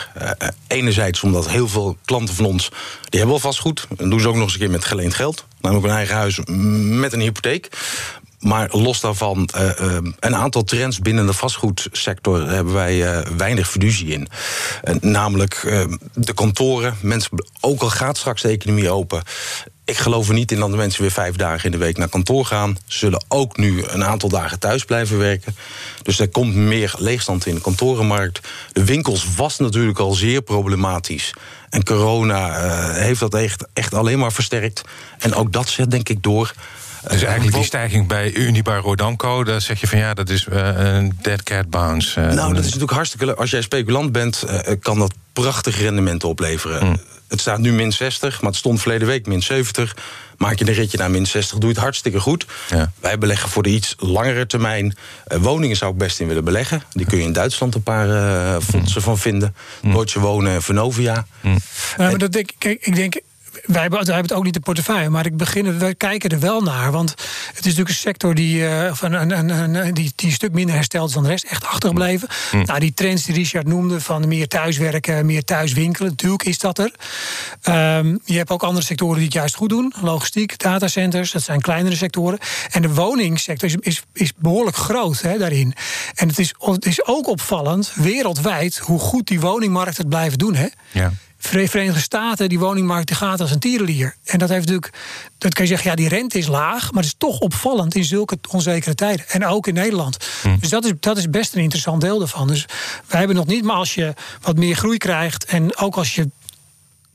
enerzijds 0.66 1.22
omdat 1.22 1.50
heel 1.50 1.68
veel 1.68 1.96
klanten 2.04 2.34
van 2.34 2.44
ons, 2.44 2.68
die 2.68 3.20
hebben 3.20 3.28
wel 3.28 3.38
vastgoed. 3.38 3.86
En 3.96 4.10
doen 4.10 4.20
ze 4.20 4.28
ook 4.28 4.34
nog 4.34 4.42
eens 4.42 4.52
een 4.52 4.58
keer 4.58 4.70
met 4.70 4.84
geleend 4.84 5.14
geld. 5.14 5.44
Namelijk 5.60 5.86
een 5.86 5.92
eigen 5.92 6.16
huis 6.16 6.40
met 6.98 7.12
een 7.12 7.20
hypotheek. 7.20 7.68
Maar 8.38 8.68
los 8.70 9.00
daarvan, 9.00 9.48
een 10.18 10.36
aantal 10.36 10.64
trends 10.64 10.98
binnen 10.98 11.26
de 11.26 11.32
vastgoedsector 11.32 12.50
hebben 12.50 12.72
wij 12.74 13.24
weinig 13.36 13.70
fiducie 13.70 14.08
in. 14.08 14.28
namelijk 15.00 15.60
de 16.14 16.34
kantoren. 16.34 16.96
Mensen, 17.00 17.44
ook 17.60 17.80
al 17.80 17.90
gaat 17.90 18.16
straks 18.16 18.42
de 18.42 18.48
economie 18.48 18.90
open. 18.90 19.22
Ik 19.88 19.98
geloof 19.98 20.28
er 20.28 20.34
niet 20.34 20.52
in 20.52 20.58
dat 20.58 20.70
de 20.70 20.76
mensen 20.76 21.00
weer 21.00 21.10
vijf 21.10 21.36
dagen 21.36 21.64
in 21.64 21.70
de 21.70 21.84
week 21.84 21.96
naar 21.96 22.08
kantoor 22.08 22.44
gaan. 22.44 22.78
Ze 22.86 22.98
zullen 22.98 23.24
ook 23.28 23.56
nu 23.56 23.84
een 23.86 24.04
aantal 24.04 24.28
dagen 24.28 24.58
thuis 24.58 24.84
blijven 24.84 25.18
werken. 25.18 25.56
Dus 26.02 26.18
er 26.18 26.28
komt 26.28 26.54
meer 26.54 26.94
leegstand 26.98 27.46
in 27.46 27.54
de 27.54 27.60
kantorenmarkt. 27.60 28.40
De 28.72 28.84
winkels 28.84 29.26
was 29.36 29.58
natuurlijk 29.58 29.98
al 29.98 30.12
zeer 30.12 30.42
problematisch. 30.42 31.34
En 31.70 31.84
corona 31.84 32.64
uh, 32.64 32.94
heeft 32.94 33.20
dat 33.20 33.34
echt, 33.34 33.64
echt 33.72 33.94
alleen 33.94 34.18
maar 34.18 34.32
versterkt. 34.32 34.82
En 35.18 35.34
ook 35.34 35.52
dat 35.52 35.68
zet 35.68 35.90
denk 35.90 36.08
ik 36.08 36.22
door. 36.22 36.52
Dus 37.08 37.22
eigenlijk 37.22 37.56
die 37.56 37.64
stijging 37.64 38.06
bij 38.06 38.32
Unibar 38.32 38.80
Rodanco, 38.80 39.44
daar 39.44 39.60
zeg 39.60 39.80
je 39.80 39.86
van 39.86 39.98
ja, 39.98 40.14
dat 40.14 40.28
is 40.28 40.46
uh, 40.52 40.70
een 40.74 41.18
dead 41.22 41.42
cat 41.42 41.70
bounce. 41.70 42.20
Uh, 42.20 42.26
nou, 42.26 42.48
dat 42.48 42.58
is 42.58 42.64
natuurlijk 42.64 42.92
hartstikke 42.92 43.26
leuk. 43.26 43.36
Als 43.36 43.50
jij 43.50 43.62
speculant 43.62 44.12
bent, 44.12 44.44
uh, 44.46 44.58
kan 44.80 44.98
dat 44.98 45.14
prachtige 45.32 45.82
rendementen 45.82 46.28
opleveren. 46.28 46.86
Mm. 46.86 47.00
Het 47.28 47.40
staat 47.40 47.58
nu 47.58 47.72
min 47.72 47.92
60, 47.92 48.40
maar 48.40 48.50
het 48.50 48.58
stond 48.58 48.80
verleden 48.80 49.06
week 49.06 49.26
min 49.26 49.42
70. 49.42 49.96
Maak 50.36 50.58
je 50.58 50.66
een 50.66 50.74
ritje 50.74 50.98
naar 50.98 51.10
min 51.10 51.26
60, 51.26 51.58
doe 51.58 51.68
je 51.68 51.74
het 51.74 51.84
hartstikke 51.84 52.20
goed. 52.20 52.46
Ja. 52.70 52.92
Wij 53.00 53.18
beleggen 53.18 53.48
voor 53.48 53.62
de 53.62 53.68
iets 53.68 53.94
langere 53.98 54.46
termijn. 54.46 54.96
Uh, 55.28 55.38
woningen 55.38 55.76
zou 55.76 55.92
ik 55.92 55.98
best 55.98 56.20
in 56.20 56.26
willen 56.26 56.44
beleggen. 56.44 56.82
Die 56.90 57.06
kun 57.06 57.18
je 57.18 57.24
in 57.24 57.32
Duitsland 57.32 57.74
een 57.74 57.82
paar 57.82 58.08
uh, 58.08 58.56
fondsen 58.62 58.98
mm. 58.98 59.04
van 59.04 59.18
vinden. 59.18 59.54
Mm. 59.82 59.92
Deutsche 59.92 60.20
Wonen 60.20 60.52
en 60.52 60.62
Vonovia. 60.62 61.26
Mm. 61.40 61.58
Maar 61.96 62.18
dat 62.18 62.32
denk, 62.32 62.50
kijk, 62.58 62.86
ik 62.86 62.94
denk 62.94 63.20
wij 63.68 63.80
hebben, 63.80 63.98
wij 63.98 64.14
hebben 64.14 64.30
het 64.30 64.32
ook 64.32 64.44
niet 64.44 64.54
in 64.54 64.62
portefeuille, 64.62 65.08
maar 65.08 65.26
ik 65.26 65.36
begin, 65.36 65.78
wij 65.78 65.94
kijken 65.94 66.30
er 66.30 66.40
wel 66.40 66.60
naar. 66.60 66.92
Want 66.92 67.10
het 67.10 67.58
is 67.58 67.62
natuurlijk 67.62 67.88
een 67.88 67.94
sector 67.94 68.34
die, 68.34 68.60
uh, 68.60 68.94
van 68.94 69.12
een, 69.12 69.38
een, 69.38 69.74
een, 69.74 69.94
die, 69.94 70.12
die 70.14 70.26
een 70.26 70.32
stuk 70.32 70.52
minder 70.52 70.74
hersteld 70.74 71.08
is 71.08 71.14
dan 71.14 71.22
de 71.22 71.28
rest, 71.28 71.44
echt 71.44 71.64
achtergebleven. 71.64 72.28
Mm. 72.52 72.64
Nou, 72.64 72.80
die 72.80 72.94
trends 72.94 73.24
die 73.24 73.34
Richard 73.34 73.66
noemde 73.66 74.00
van 74.00 74.28
meer 74.28 74.48
thuiswerken, 74.48 75.26
meer 75.26 75.44
thuiswinkelen, 75.44 76.10
natuurlijk 76.10 76.42
is 76.42 76.58
dat 76.58 76.78
er. 76.78 76.92
Um, 77.98 78.20
je 78.24 78.36
hebt 78.36 78.50
ook 78.50 78.62
andere 78.62 78.86
sectoren 78.86 79.14
die 79.14 79.24
het 79.24 79.32
juist 79.32 79.54
goed 79.54 79.68
doen. 79.68 79.92
Logistiek, 80.00 80.58
datacenters, 80.58 81.30
dat 81.30 81.42
zijn 81.42 81.60
kleinere 81.60 81.96
sectoren. 81.96 82.38
En 82.70 82.82
de 82.82 82.94
woningsector 82.94 83.68
is, 83.68 83.76
is, 83.80 84.02
is 84.12 84.32
behoorlijk 84.36 84.76
groot 84.76 85.20
hè, 85.20 85.38
daarin. 85.38 85.74
En 86.14 86.28
het 86.28 86.38
is, 86.38 86.54
het 86.58 86.86
is 86.86 87.06
ook 87.06 87.26
opvallend, 87.26 87.92
wereldwijd, 87.94 88.78
hoe 88.78 88.98
goed 88.98 89.26
die 89.26 89.40
woningmarkt 89.40 89.96
het 89.96 90.08
blijven 90.08 90.38
doen. 90.38 90.54
Hè? 90.54 90.66
Ja. 90.90 91.12
Verenigde 91.38 92.00
Staten, 92.00 92.48
die 92.48 92.58
woningmarkt 92.58 93.06
die 93.06 93.16
gaat 93.16 93.40
als 93.40 93.50
een 93.50 93.58
tierenlier. 93.58 94.16
En 94.24 94.38
dat 94.38 94.48
heeft 94.48 94.60
natuurlijk, 94.60 94.92
dat 95.38 95.54
kan 95.54 95.64
je 95.64 95.70
zeggen, 95.70 95.90
ja, 95.90 95.96
die 95.96 96.08
rente 96.08 96.38
is 96.38 96.46
laag, 96.46 96.92
maar 96.92 97.02
het 97.02 97.12
is 97.12 97.18
toch 97.18 97.38
opvallend 97.38 97.94
in 97.94 98.04
zulke 98.04 98.38
onzekere 98.50 98.94
tijden. 98.94 99.28
En 99.28 99.46
ook 99.46 99.66
in 99.66 99.74
Nederland. 99.74 100.16
Hm. 100.42 100.58
Dus 100.60 100.68
dat 100.68 100.84
is, 100.84 100.92
dat 101.00 101.16
is 101.16 101.30
best 101.30 101.54
een 101.54 101.62
interessant 101.62 102.00
deel 102.00 102.18
daarvan. 102.18 102.46
Dus 102.46 102.64
wij 103.06 103.18
hebben 103.18 103.36
nog 103.36 103.46
niet, 103.46 103.64
maar 103.64 103.76
als 103.76 103.94
je 103.94 104.14
wat 104.40 104.56
meer 104.56 104.76
groei 104.76 104.98
krijgt 104.98 105.44
en 105.44 105.76
ook 105.76 105.96
als 105.96 106.14
je 106.14 106.30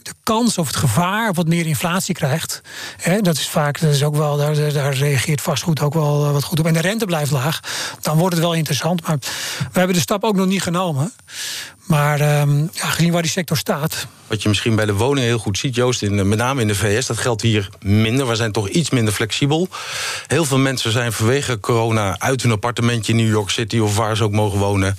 de 0.06 0.14
kans 0.24 0.58
of 0.58 0.68
het 0.68 0.76
gevaar 0.76 1.34
wat 1.34 1.48
meer 1.48 1.66
inflatie 1.66 2.16
krijgt. 2.16 2.62
Hè, 2.98 3.22
dat 3.22 3.38
is 3.38 3.48
vaak, 3.48 3.80
dat 3.80 3.94
is 3.94 4.04
ook 4.04 4.16
wel, 4.16 4.38
daar, 4.38 4.74
daar 4.74 4.94
reageert 4.94 5.42
vastgoed 5.42 5.82
ook 5.82 5.94
wel 5.94 6.26
eh, 6.26 6.32
wat 6.32 6.44
goed 6.44 6.60
op. 6.60 6.66
En 6.66 6.74
de 6.74 6.82
rente 6.82 7.06
blijft 7.06 7.32
laag. 7.32 7.60
Dan 8.02 8.18
wordt 8.18 8.36
het 8.36 8.44
wel 8.44 8.54
interessant. 8.54 9.08
Maar 9.08 9.18
we 9.72 9.78
hebben 9.78 9.96
de 9.96 10.02
stap 10.02 10.24
ook 10.24 10.36
nog 10.36 10.48
niet 10.48 10.62
genomen. 10.62 11.14
Maar 11.84 12.42
um, 12.42 12.70
ja, 12.74 12.86
gezien 12.86 13.12
waar 13.12 13.22
die 13.22 13.32
sector 13.32 13.58
staat. 13.58 14.08
Wat 14.28 14.42
je 14.42 14.50
misschien 14.50 14.76
bij 14.76 14.86
de 14.86 14.94
woningen 14.94 15.30
heel 15.30 15.38
goed 15.38 15.58
ziet, 15.58 15.76
Joost, 15.76 16.02
in, 16.02 16.28
met 16.28 16.38
name 16.38 16.62
in 16.62 16.68
de 16.68 16.76
VS, 16.76 17.06
dat 17.06 17.18
geldt 17.18 17.42
hier 17.42 17.70
minder. 17.82 18.28
We 18.28 18.36
zijn 18.36 18.52
toch 18.52 18.70
iets 18.70 18.90
minder 18.90 19.14
flexibel. 19.14 19.68
Heel 20.28 20.46
veel 20.46 20.58
mensen 20.58 20.92
zijn 20.92 21.14
vanwege 21.14 21.60
corona 21.60 22.16
uit 22.20 22.42
hun 22.42 22.52
appartementje 22.52 23.12
in 23.12 23.18
New 23.18 23.30
York 23.30 23.50
City 23.50 23.80
of 23.80 23.96
waar 23.96 24.18
ze 24.18 24.24
ook 24.24 24.32
mogen 24.32 24.60
wonen. 24.60 24.98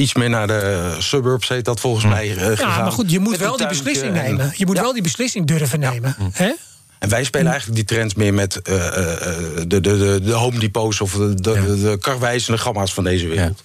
Iets 0.00 0.14
meer 0.14 0.30
naar 0.30 0.46
de 0.46 0.94
suburbs 0.98 1.48
heet 1.48 1.64
dat 1.64 1.80
volgens 1.80 2.04
hm. 2.04 2.10
mij. 2.10 2.36
Uh, 2.36 2.56
ja, 2.56 2.82
maar 2.82 2.92
goed, 2.92 3.10
je 3.10 3.18
moet 3.18 3.36
wel 3.36 3.56
die 3.56 3.66
beslissing 3.66 4.12
nemen. 4.12 4.52
Je 4.56 4.66
moet 4.66 4.78
wel 4.78 4.92
die 4.92 5.02
beslissing 5.02 5.46
durven 5.46 5.80
nemen. 5.80 6.16
Ja. 6.18 6.28
Hè? 6.32 6.52
En 6.98 7.08
wij 7.08 7.24
spelen 7.24 7.46
hm. 7.46 7.52
eigenlijk 7.52 7.88
die 7.88 7.96
trends 7.96 8.14
meer 8.14 8.34
met 8.34 8.56
uh, 8.56 8.62
de, 8.62 9.64
de, 9.66 9.80
de, 9.80 10.20
de 10.22 10.32
Home 10.32 10.58
Depots 10.58 11.00
of 11.00 11.12
de, 11.12 11.34
de, 11.34 11.50
ja. 11.50 12.20
de, 12.20 12.46
de 12.46 12.58
gamma's 12.58 12.94
van 12.94 13.04
deze 13.04 13.28
wereld. 13.28 13.62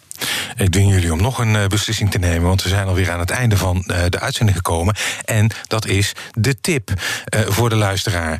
Ik 0.58 0.69
dwing 0.71 0.91
jullie 0.91 1.13
om 1.13 1.21
nog 1.21 1.39
een 1.39 1.67
beslissing 1.67 2.12
te 2.12 2.17
nemen, 2.17 2.48
want 2.48 2.63
we 2.63 2.69
zijn 2.69 2.88
alweer 2.88 3.12
aan 3.12 3.19
het 3.19 3.30
einde 3.30 3.58
van 3.58 3.84
de 4.10 4.19
uitzending 4.19 4.58
gekomen. 4.58 4.95
En 5.26 5.50
dat 5.67 5.86
is 5.86 6.13
de 6.34 6.62
tip 6.62 6.91
voor 7.48 7.69
de 7.69 7.76
luisteraar. 7.76 8.39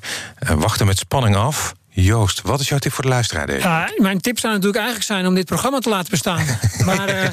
wachten 0.55 0.86
met 0.86 0.97
spanning 0.97 1.36
af. 1.36 1.73
Joost, 1.97 2.41
wat 2.41 2.60
is 2.60 2.69
jouw 2.69 2.77
tip 2.77 2.93
voor 2.93 3.03
de 3.03 3.10
luisteraar? 3.10 3.47
Deze? 3.47 3.67
Ja, 3.67 3.89
mijn 3.97 4.21
tip 4.21 4.39
zou 4.39 4.53
natuurlijk 4.53 4.79
eigenlijk 4.79 5.08
zijn 5.08 5.27
om 5.27 5.36
dit 5.36 5.45
programma 5.45 5.79
te 5.79 5.89
laten 5.89 6.10
bestaan. 6.10 6.45
maar 6.86 7.10
uh, 7.10 7.23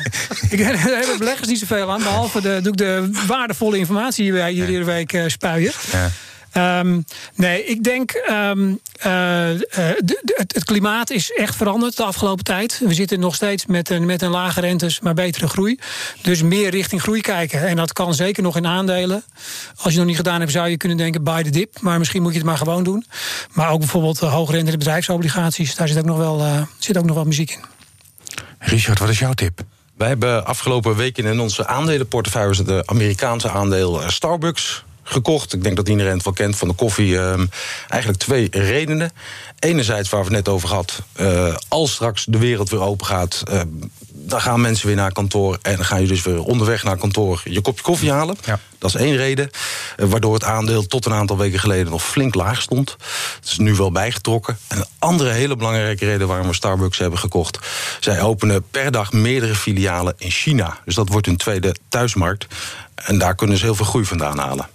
ik 0.51 0.59
heb 0.59 1.17
beleggers 1.19 1.49
niet 1.49 1.59
zoveel 1.59 1.91
aan, 1.91 2.03
behalve 2.03 2.41
de, 2.41 2.71
de 2.71 3.11
waardevolle 3.27 3.79
informatie 3.79 4.23
die 4.23 4.33
wij 4.33 4.53
iedere 4.53 4.85
week 4.85 5.13
uh, 5.13 5.25
spuien. 5.27 5.73
Ja. 5.93 6.11
Um, 6.57 7.05
nee, 7.35 7.65
ik 7.65 7.85
denk 7.85 8.25
um, 8.31 8.81
uh, 9.07 9.45
het, 9.69 10.53
het, 10.55 10.65
klimaat 10.65 11.11
is 11.11 11.33
echt 11.33 11.57
veranderd 11.57 11.97
de 11.97 12.03
afgelopen 12.03 12.45
tijd. 12.45 12.81
We 12.85 12.95
zitten 12.95 13.21
nog 13.21 13.35
steeds 13.35 13.67
met 13.67 13.91
een, 13.91 14.07
met 14.07 14.23
een 14.23 14.31
lage 14.31 14.61
rentes, 14.61 15.01
maar 15.01 15.15
betere 15.15 15.49
groei. 15.49 15.79
Dus 16.23 16.43
meer 16.43 16.71
richting 16.71 17.03
groei 17.03 17.21
kijken. 17.21 17.67
En 17.67 17.77
dat 17.77 17.93
kan 17.93 18.15
zeker 18.15 18.43
nog 18.43 18.57
in 18.57 18.67
aandelen. 18.67 19.25
Als 19.69 19.83
je 19.83 19.89
het 19.89 19.97
nog 19.97 20.07
niet 20.07 20.17
gedaan 20.17 20.41
hebt, 20.41 20.53
zou 20.53 20.69
je 20.69 20.77
kunnen 20.77 20.99
denken 20.99 21.25
buy 21.25 21.43
the 21.43 21.51
dip. 21.51 21.81
Maar 21.81 21.99
misschien 21.99 22.23
moet 22.23 22.33
je 22.33 22.39
het 22.39 22.47
maar 22.47 22.57
gewoon 22.57 22.85
doen. 22.85 23.07
Maar 23.53 23.71
ook 23.71 23.79
bijvoorbeeld 23.79 24.19
hoogrente 24.19 24.79
bedrijfsobligaties. 24.79 25.75
Daar 25.75 25.89
zit 25.89 25.99
ook 25.99 26.05
nog 26.05 26.19
wel, 26.19 26.41
uh, 26.41 26.63
zit 26.79 26.99
ook 26.99 27.05
nog 27.05 27.15
wel 27.15 27.25
muziek 27.25 27.51
in. 27.51 27.61
Richard, 28.59 28.99
wat 28.99 29.09
is 29.09 29.19
jouw 29.19 29.33
tip? 29.33 29.61
Wij 29.97 30.09
hebben 30.09 30.47
afgelopen 30.47 30.97
weken 30.97 31.25
in 31.25 31.41
onze 31.41 31.67
aandelenportefeuille... 31.67 32.63
de 32.63 32.83
Amerikaanse 32.87 33.51
aandeel 33.51 34.03
Starbucks 34.07 34.85
gekocht. 35.03 35.53
Ik 35.53 35.63
denk 35.63 35.77
dat 35.77 35.89
iedereen 35.89 36.13
het 36.13 36.25
wel 36.25 36.33
kent 36.33 36.57
van 36.57 36.69
de 36.69 36.75
koffie. 36.75 37.09
Uh, 37.09 37.41
eigenlijk 37.89 38.23
twee 38.23 38.49
redenen. 38.51 39.13
Enerzijds, 39.59 40.09
waar 40.09 40.21
we 40.21 40.27
het 40.27 40.37
net 40.37 40.55
over 40.55 40.69
gehad, 40.69 41.03
uh, 41.21 41.57
als 41.69 41.93
straks 41.93 42.25
de 42.25 42.39
wereld 42.39 42.71
weer 42.71 42.81
open 42.81 43.07
gaat, 43.07 43.43
uh, 43.53 43.61
dan 44.13 44.41
gaan 44.41 44.61
mensen 44.61 44.87
weer 44.87 44.97
naar 44.97 45.13
kantoor 45.13 45.59
en 45.63 45.77
dan 45.77 45.85
ga 45.85 45.97
je 45.97 46.07
dus 46.07 46.23
weer 46.23 46.43
onderweg 46.43 46.83
naar 46.83 46.97
kantoor 46.97 47.43
je 47.45 47.61
kopje 47.61 47.83
koffie 47.83 48.11
halen. 48.11 48.37
Ja. 48.45 48.59
Dat 48.79 48.95
is 48.95 49.01
één 49.01 49.17
reden, 49.17 49.51
eh, 49.97 50.07
waardoor 50.07 50.35
het 50.35 50.45
aandeel 50.45 50.87
tot 50.87 51.07
een 51.07 51.13
aantal 51.13 51.37
weken 51.37 51.59
geleden 51.59 51.91
nog 51.91 52.03
flink 52.03 52.35
laag 52.35 52.63
stond. 52.63 52.97
Het 53.41 53.51
is 53.51 53.59
nu 53.59 53.75
wel 53.75 53.93
bijgetrokken. 53.93 54.59
En 54.69 54.79
een 54.79 54.85
andere 54.99 55.31
hele 55.31 55.57
belangrijke 55.57 56.05
reden 56.05 56.29
waarom 56.29 56.47
we 56.47 56.55
Starbucks 56.55 56.99
hebben 56.99 57.19
gekocht, 57.19 57.59
zij 58.01 58.21
openen 58.21 58.65
per 58.71 58.91
dag 58.91 59.13
meerdere 59.13 59.55
filialen 59.55 60.15
in 60.19 60.31
China. 60.31 60.79
Dus 60.85 60.95
dat 60.95 61.09
wordt 61.09 61.27
hun 61.27 61.37
tweede 61.37 61.77
thuismarkt. 61.89 62.47
En 62.95 63.19
daar 63.19 63.35
kunnen 63.35 63.57
ze 63.57 63.65
heel 63.65 63.75
veel 63.75 63.85
groei 63.85 64.05
vandaan 64.05 64.39
halen. 64.39 64.69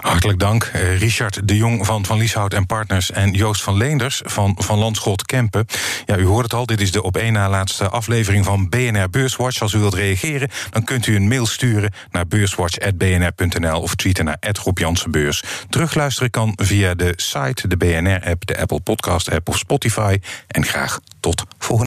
Hartelijk 0.00 0.38
dank, 0.38 0.70
eh, 0.72 0.98
Richard 0.98 1.48
de 1.48 1.56
Jong 1.56 1.86
van 1.86 2.04
Van 2.04 2.18
Lieshout 2.18 2.54
en 2.54 2.66
Partners... 2.66 3.10
en 3.10 3.32
Joost 3.32 3.62
van 3.62 3.76
Leenders 3.76 4.22
van 4.24 4.56
Van 4.58 4.78
Landschot 4.78 5.24
Kempen. 5.24 5.66
Ja, 6.06 6.16
u 6.16 6.24
hoort 6.24 6.42
het 6.42 6.54
al, 6.54 6.66
dit 6.66 6.80
is 6.80 6.92
de 6.92 7.02
op 7.02 7.16
één 7.16 7.32
na 7.32 7.48
laatste 7.48 7.88
aflevering 7.88 8.44
van 8.44 8.68
BNR 8.68 9.10
Beurswatch. 9.10 9.60
Als 9.60 9.72
u 9.72 9.78
wilt 9.78 9.94
reageren, 9.94 10.50
dan 10.70 10.84
kunt 10.84 11.06
u 11.06 11.16
een 11.16 11.28
mail 11.28 11.46
sturen 11.46 11.92
naar 12.10 12.26
beurswatch.bnr.nl... 12.26 13.80
of 13.80 13.94
tweeten 13.94 14.24
naar 14.24 14.38
Rob 14.62 14.78
Jansenbeurs. 14.78 15.42
Terugluisteren 15.68 16.30
kan 16.30 16.52
via 16.56 16.94
de 16.94 17.12
site, 17.16 17.68
de 17.68 17.76
BNR-app, 17.76 18.46
de 18.46 18.58
Apple 18.58 18.80
Podcast-app 18.80 19.48
of 19.48 19.58
Spotify. 19.58 20.18
En 20.46 20.64
graag 20.64 21.00
tot 21.20 21.44
volgende 21.58 21.82